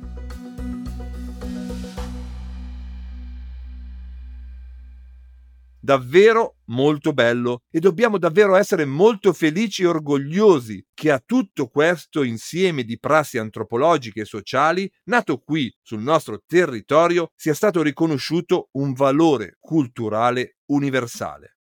Davvero 5.90 6.58
molto 6.66 7.12
bello 7.12 7.62
e 7.68 7.80
dobbiamo 7.80 8.16
davvero 8.16 8.54
essere 8.54 8.84
molto 8.84 9.32
felici 9.32 9.82
e 9.82 9.86
orgogliosi 9.86 10.86
che 10.94 11.10
a 11.10 11.20
tutto 11.24 11.66
questo 11.66 12.22
insieme 12.22 12.84
di 12.84 12.96
prassi 12.96 13.38
antropologiche 13.38 14.20
e 14.20 14.24
sociali, 14.24 14.88
nato 15.06 15.38
qui 15.38 15.74
sul 15.82 16.00
nostro 16.00 16.44
territorio, 16.46 17.32
sia 17.34 17.54
stato 17.54 17.82
riconosciuto 17.82 18.68
un 18.74 18.92
valore 18.92 19.56
culturale 19.58 20.58
universale. 20.66 21.56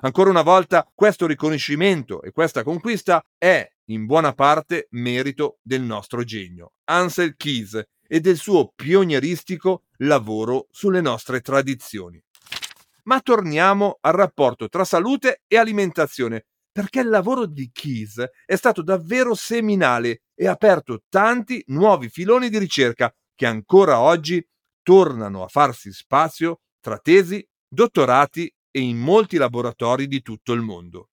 Ancora 0.00 0.30
una 0.30 0.42
volta, 0.42 0.90
questo 0.92 1.28
riconoscimento 1.28 2.22
e 2.22 2.32
questa 2.32 2.64
conquista 2.64 3.24
è 3.38 3.64
in 3.90 4.06
buona 4.06 4.32
parte 4.32 4.88
merito 4.90 5.60
del 5.62 5.82
nostro 5.82 6.24
genio, 6.24 6.72
Ansel 6.86 7.36
Keys, 7.36 7.80
e 8.08 8.18
del 8.18 8.38
suo 8.38 8.72
pionieristico 8.74 9.84
lavoro 9.98 10.66
sulle 10.72 11.00
nostre 11.00 11.40
tradizioni. 11.40 12.20
Ma 13.10 13.18
torniamo 13.20 13.98
al 14.02 14.12
rapporto 14.12 14.68
tra 14.68 14.84
salute 14.84 15.42
e 15.48 15.56
alimentazione, 15.56 16.44
perché 16.70 17.00
il 17.00 17.08
lavoro 17.08 17.44
di 17.44 17.68
Keys 17.72 18.24
è 18.46 18.54
stato 18.54 18.82
davvero 18.82 19.34
seminale 19.34 20.22
e 20.32 20.46
ha 20.46 20.52
aperto 20.52 21.02
tanti 21.08 21.60
nuovi 21.66 22.08
filoni 22.08 22.48
di 22.48 22.58
ricerca 22.58 23.12
che 23.34 23.46
ancora 23.46 23.98
oggi 23.98 24.40
tornano 24.80 25.42
a 25.42 25.48
farsi 25.48 25.92
spazio 25.92 26.60
tra 26.78 26.98
tesi, 26.98 27.44
dottorati 27.68 28.48
e 28.70 28.80
in 28.80 28.98
molti 28.98 29.38
laboratori 29.38 30.06
di 30.06 30.22
tutto 30.22 30.52
il 30.52 30.60
mondo. 30.60 31.08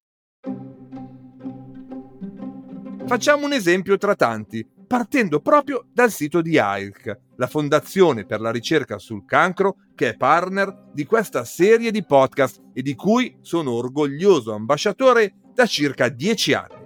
Facciamo 3.07 3.45
un 3.47 3.53
esempio 3.53 3.97
tra 3.97 4.13
tanti 4.13 4.63
partendo 4.87 5.41
proprio 5.41 5.85
dal 5.91 6.09
sito 6.09 6.41
di 6.41 6.57
AIRC, 6.57 7.19
la 7.35 7.47
Fondazione 7.47 8.25
per 8.25 8.39
la 8.39 8.51
ricerca 8.51 8.97
sul 8.97 9.25
cancro 9.25 9.75
che 9.93 10.09
è 10.09 10.17
partner 10.17 10.89
di 10.93 11.05
questa 11.05 11.43
serie 11.43 11.91
di 11.91 12.05
podcast 12.05 12.61
e 12.73 12.81
di 12.81 12.95
cui 12.95 13.37
sono 13.41 13.71
orgoglioso 13.71 14.53
ambasciatore 14.53 15.33
da 15.53 15.65
circa 15.65 16.07
dieci 16.07 16.53
anni. 16.53 16.85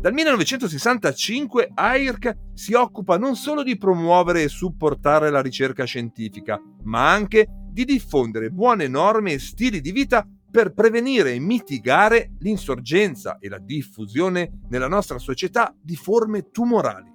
Dal 0.00 0.12
1965 0.12 1.70
AIRC 1.74 2.36
si 2.54 2.74
occupa 2.74 3.18
non 3.18 3.34
solo 3.34 3.62
di 3.62 3.76
promuovere 3.76 4.42
e 4.42 4.48
supportare 4.48 5.30
la 5.30 5.40
ricerca 5.40 5.84
scientifica, 5.84 6.60
ma 6.84 7.10
anche 7.10 7.48
di 7.70 7.84
diffondere 7.84 8.50
buone 8.50 8.88
norme 8.88 9.32
e 9.32 9.38
stili 9.38 9.80
di 9.80 9.92
vita 9.92 10.26
per 10.56 10.72
prevenire 10.72 11.34
e 11.34 11.38
mitigare 11.38 12.30
l'insorgenza 12.38 13.36
e 13.38 13.50
la 13.50 13.58
diffusione 13.58 14.60
nella 14.70 14.88
nostra 14.88 15.18
società 15.18 15.76
di 15.78 15.96
forme 15.96 16.50
tumorali. 16.50 17.12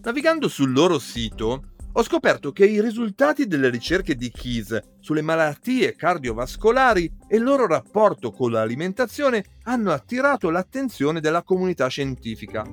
Navigando 0.00 0.48
sul 0.48 0.72
loro 0.72 0.98
sito, 0.98 1.74
ho 1.92 2.02
scoperto 2.02 2.52
che 2.52 2.64
i 2.64 2.80
risultati 2.80 3.46
delle 3.46 3.68
ricerche 3.68 4.14
di 4.14 4.30
Keys 4.30 4.78
sulle 5.00 5.20
malattie 5.20 5.94
cardiovascolari 5.94 7.16
e 7.28 7.36
il 7.36 7.42
loro 7.42 7.66
rapporto 7.66 8.30
con 8.30 8.50
l'alimentazione 8.50 9.44
hanno 9.64 9.92
attirato 9.92 10.48
l'attenzione 10.48 11.20
della 11.20 11.42
comunità 11.42 11.86
scientifica. 11.88 12.64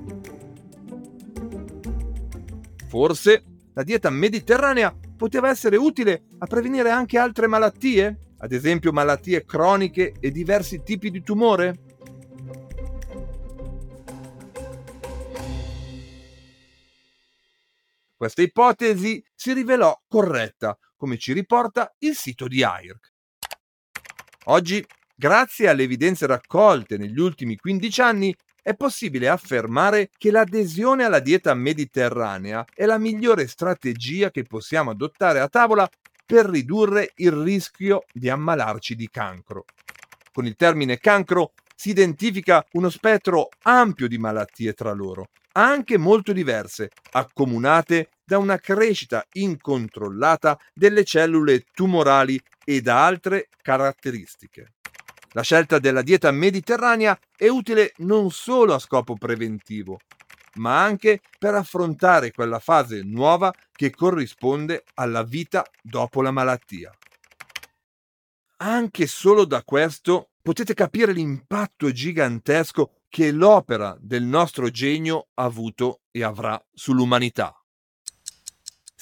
Forse 2.88 3.44
la 3.74 3.82
dieta 3.82 4.10
mediterranea 4.10 4.94
poteva 5.16 5.48
essere 5.48 5.76
utile 5.76 6.24
a 6.38 6.46
prevenire 6.46 6.90
anche 6.90 7.18
altre 7.18 7.46
malattie, 7.46 8.34
ad 8.38 8.52
esempio 8.52 8.92
malattie 8.92 9.44
croniche 9.44 10.14
e 10.20 10.30
diversi 10.30 10.82
tipi 10.82 11.10
di 11.10 11.22
tumore? 11.22 11.74
Questa 18.16 18.42
ipotesi 18.42 19.24
si 19.34 19.52
rivelò 19.52 20.00
corretta, 20.06 20.78
come 20.96 21.18
ci 21.18 21.32
riporta 21.32 21.92
il 21.98 22.14
sito 22.14 22.46
di 22.46 22.62
AIRC. 22.62 23.12
Oggi 24.44 24.84
Grazie 25.22 25.68
alle 25.68 25.84
evidenze 25.84 26.26
raccolte 26.26 26.96
negli 26.96 27.20
ultimi 27.20 27.54
15 27.54 28.00
anni, 28.00 28.34
è 28.62 28.74
possibile 28.74 29.28
affermare 29.28 30.10
che 30.16 30.30
l'adesione 30.30 31.04
alla 31.04 31.18
dieta 31.18 31.52
mediterranea 31.52 32.64
è 32.72 32.84
la 32.84 32.98
migliore 32.98 33.48
strategia 33.48 34.30
che 34.30 34.44
possiamo 34.44 34.90
adottare 34.92 35.40
a 35.40 35.48
tavola 35.48 35.88
per 36.24 36.46
ridurre 36.46 37.10
il 37.16 37.32
rischio 37.32 38.04
di 38.12 38.30
ammalarci 38.30 38.94
di 38.94 39.08
cancro. 39.10 39.64
Con 40.32 40.46
il 40.46 40.54
termine 40.54 40.98
cancro 40.98 41.52
si 41.74 41.90
identifica 41.90 42.64
uno 42.72 42.88
spettro 42.88 43.48
ampio 43.62 44.06
di 44.06 44.16
malattie 44.16 44.72
tra 44.72 44.92
loro, 44.92 45.28
anche 45.54 45.98
molto 45.98 46.32
diverse, 46.32 46.90
accomunate 47.10 48.10
da 48.24 48.38
una 48.38 48.58
crescita 48.58 49.26
incontrollata 49.32 50.58
delle 50.72 51.04
cellule 51.04 51.64
tumorali 51.74 52.40
e 52.64 52.80
da 52.80 53.04
altre 53.04 53.48
caratteristiche. 53.60 54.74
La 55.32 55.42
scelta 55.42 55.78
della 55.78 56.02
dieta 56.02 56.30
mediterranea 56.30 57.18
è 57.34 57.48
utile 57.48 57.94
non 57.98 58.30
solo 58.30 58.74
a 58.74 58.78
scopo 58.78 59.16
preventivo, 59.16 59.98
ma 60.54 60.82
anche 60.82 61.22
per 61.38 61.54
affrontare 61.54 62.32
quella 62.32 62.58
fase 62.58 63.02
nuova 63.02 63.52
che 63.72 63.90
corrisponde 63.90 64.84
alla 64.94 65.22
vita 65.22 65.64
dopo 65.80 66.20
la 66.20 66.30
malattia. 66.30 66.92
Anche 68.58 69.06
solo 69.06 69.44
da 69.44 69.62
questo 69.64 70.30
potete 70.42 70.74
capire 70.74 71.12
l'impatto 71.12 71.90
gigantesco 71.90 73.00
che 73.08 73.32
l'opera 73.32 73.96
del 74.00 74.24
nostro 74.24 74.68
genio 74.70 75.28
ha 75.34 75.44
avuto 75.44 76.02
e 76.10 76.22
avrà 76.22 76.62
sull'umanità. 76.72 77.61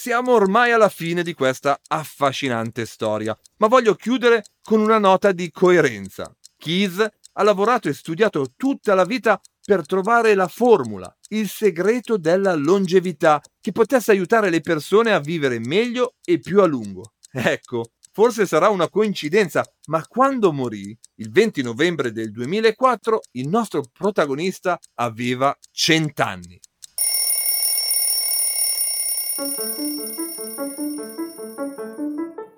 Siamo 0.02 0.32
ormai 0.32 0.72
alla 0.72 0.88
fine 0.88 1.22
di 1.22 1.34
questa 1.34 1.78
affascinante 1.88 2.86
storia, 2.86 3.38
ma 3.58 3.66
voglio 3.66 3.94
chiudere 3.96 4.44
con 4.62 4.80
una 4.80 4.98
nota 4.98 5.30
di 5.30 5.50
coerenza. 5.50 6.34
Keys 6.56 7.06
ha 7.34 7.42
lavorato 7.42 7.90
e 7.90 7.92
studiato 7.92 8.54
tutta 8.56 8.94
la 8.94 9.04
vita 9.04 9.38
per 9.62 9.84
trovare 9.84 10.34
la 10.34 10.48
formula, 10.48 11.14
il 11.28 11.50
segreto 11.50 12.16
della 12.16 12.54
longevità 12.54 13.42
che 13.60 13.72
potesse 13.72 14.12
aiutare 14.12 14.48
le 14.48 14.62
persone 14.62 15.12
a 15.12 15.20
vivere 15.20 15.58
meglio 15.58 16.14
e 16.24 16.38
più 16.38 16.62
a 16.62 16.66
lungo. 16.66 17.12
Ecco, 17.30 17.90
forse 18.10 18.46
sarà 18.46 18.70
una 18.70 18.88
coincidenza, 18.88 19.62
ma 19.88 20.02
quando 20.06 20.50
morì, 20.50 20.98
il 21.16 21.30
20 21.30 21.60
novembre 21.60 22.10
del 22.10 22.30
2004, 22.30 23.20
il 23.32 23.48
nostro 23.48 23.82
protagonista 23.92 24.78
aveva 24.94 25.54
100 25.70 26.22
anni. 26.22 26.58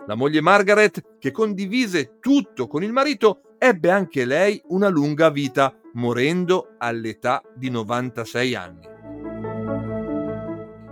La 0.06 0.14
moglie 0.14 0.40
Margaret, 0.40 1.18
che 1.18 1.30
condivise 1.30 2.18
tutto 2.20 2.66
con 2.66 2.82
il 2.82 2.92
marito, 2.92 3.56
ebbe 3.58 3.90
anche 3.90 4.24
lei 4.24 4.60
una 4.68 4.88
lunga 4.88 5.30
vita, 5.30 5.74
morendo 5.94 6.74
all'età 6.78 7.42
di 7.54 7.70
96 7.70 8.54
anni. 8.54 8.88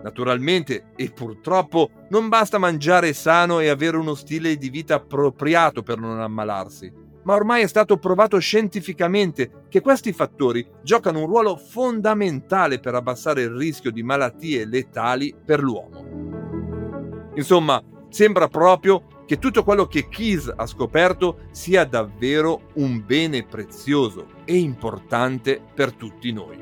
Naturalmente 0.03 0.93
e 0.97 1.11
purtroppo 1.11 1.91
non 2.11 2.28
basta 2.28 2.59
mangiare 2.59 3.12
sano 3.12 3.61
e 3.61 3.68
avere 3.68 3.97
uno 3.97 4.14
stile 4.14 4.57
di 4.57 4.70
vita 4.70 4.95
appropriato 4.95 5.82
per 5.82 5.99
non 5.99 6.20
ammalarsi 6.20 7.09
ma 7.31 7.37
ormai 7.37 7.62
è 7.62 7.68
stato 7.68 7.97
provato 7.97 8.41
scientificamente 8.41 9.66
che 9.68 9.81
questi 9.81 10.12
fattori 10.12 10.68
giocano 10.83 11.20
un 11.20 11.26
ruolo 11.26 11.55
fondamentale 11.55 12.81
per 12.81 12.97
abbassare 12.97 13.43
il 13.43 13.51
rischio 13.51 13.93
di 13.93 14.03
malattie 14.03 14.66
letali 14.66 15.33
per 15.45 15.62
l'uomo. 15.62 17.31
Insomma, 17.37 17.81
sembra 18.09 18.49
proprio 18.49 19.22
che 19.26 19.39
tutto 19.39 19.62
quello 19.62 19.87
che 19.87 20.09
Keys 20.09 20.53
ha 20.57 20.66
scoperto 20.66 21.43
sia 21.53 21.85
davvero 21.85 22.62
un 22.74 23.05
bene 23.07 23.45
prezioso 23.45 24.26
e 24.45 24.57
importante 24.57 25.62
per 25.72 25.93
tutti 25.93 26.33
noi. 26.33 26.59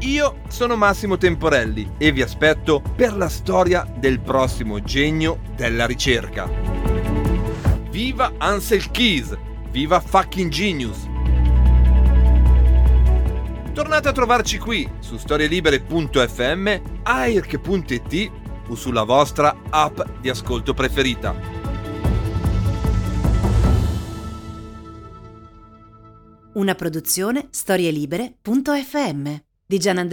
Io 0.00 0.40
sono 0.48 0.76
Massimo 0.76 1.16
Temporelli 1.16 1.92
e 1.96 2.12
vi 2.12 2.20
aspetto 2.20 2.82
per 2.94 3.16
la 3.16 3.30
storia 3.30 3.90
del 3.96 4.20
prossimo 4.20 4.82
genio 4.82 5.40
della 5.56 5.86
ricerca. 5.86 6.77
Viva 7.98 8.32
Ansel 8.38 8.92
Keys! 8.92 9.36
Viva 9.72 9.98
fucking 9.98 10.52
genius! 10.52 11.08
Tornate 13.72 14.06
a 14.06 14.12
trovarci 14.12 14.56
qui 14.58 14.88
su 15.00 15.16
storielibere.fm, 15.16 16.80
airc.it 17.02 18.30
o 18.68 18.76
sulla 18.76 19.02
vostra 19.02 19.62
app 19.68 20.00
di 20.20 20.28
ascolto 20.28 20.74
preferita. 20.74 21.34
Una 26.52 26.74
produzione 26.76 27.48
storielibere.fm 27.50 29.34
di 29.66 29.78
Gianandrea 29.78 30.08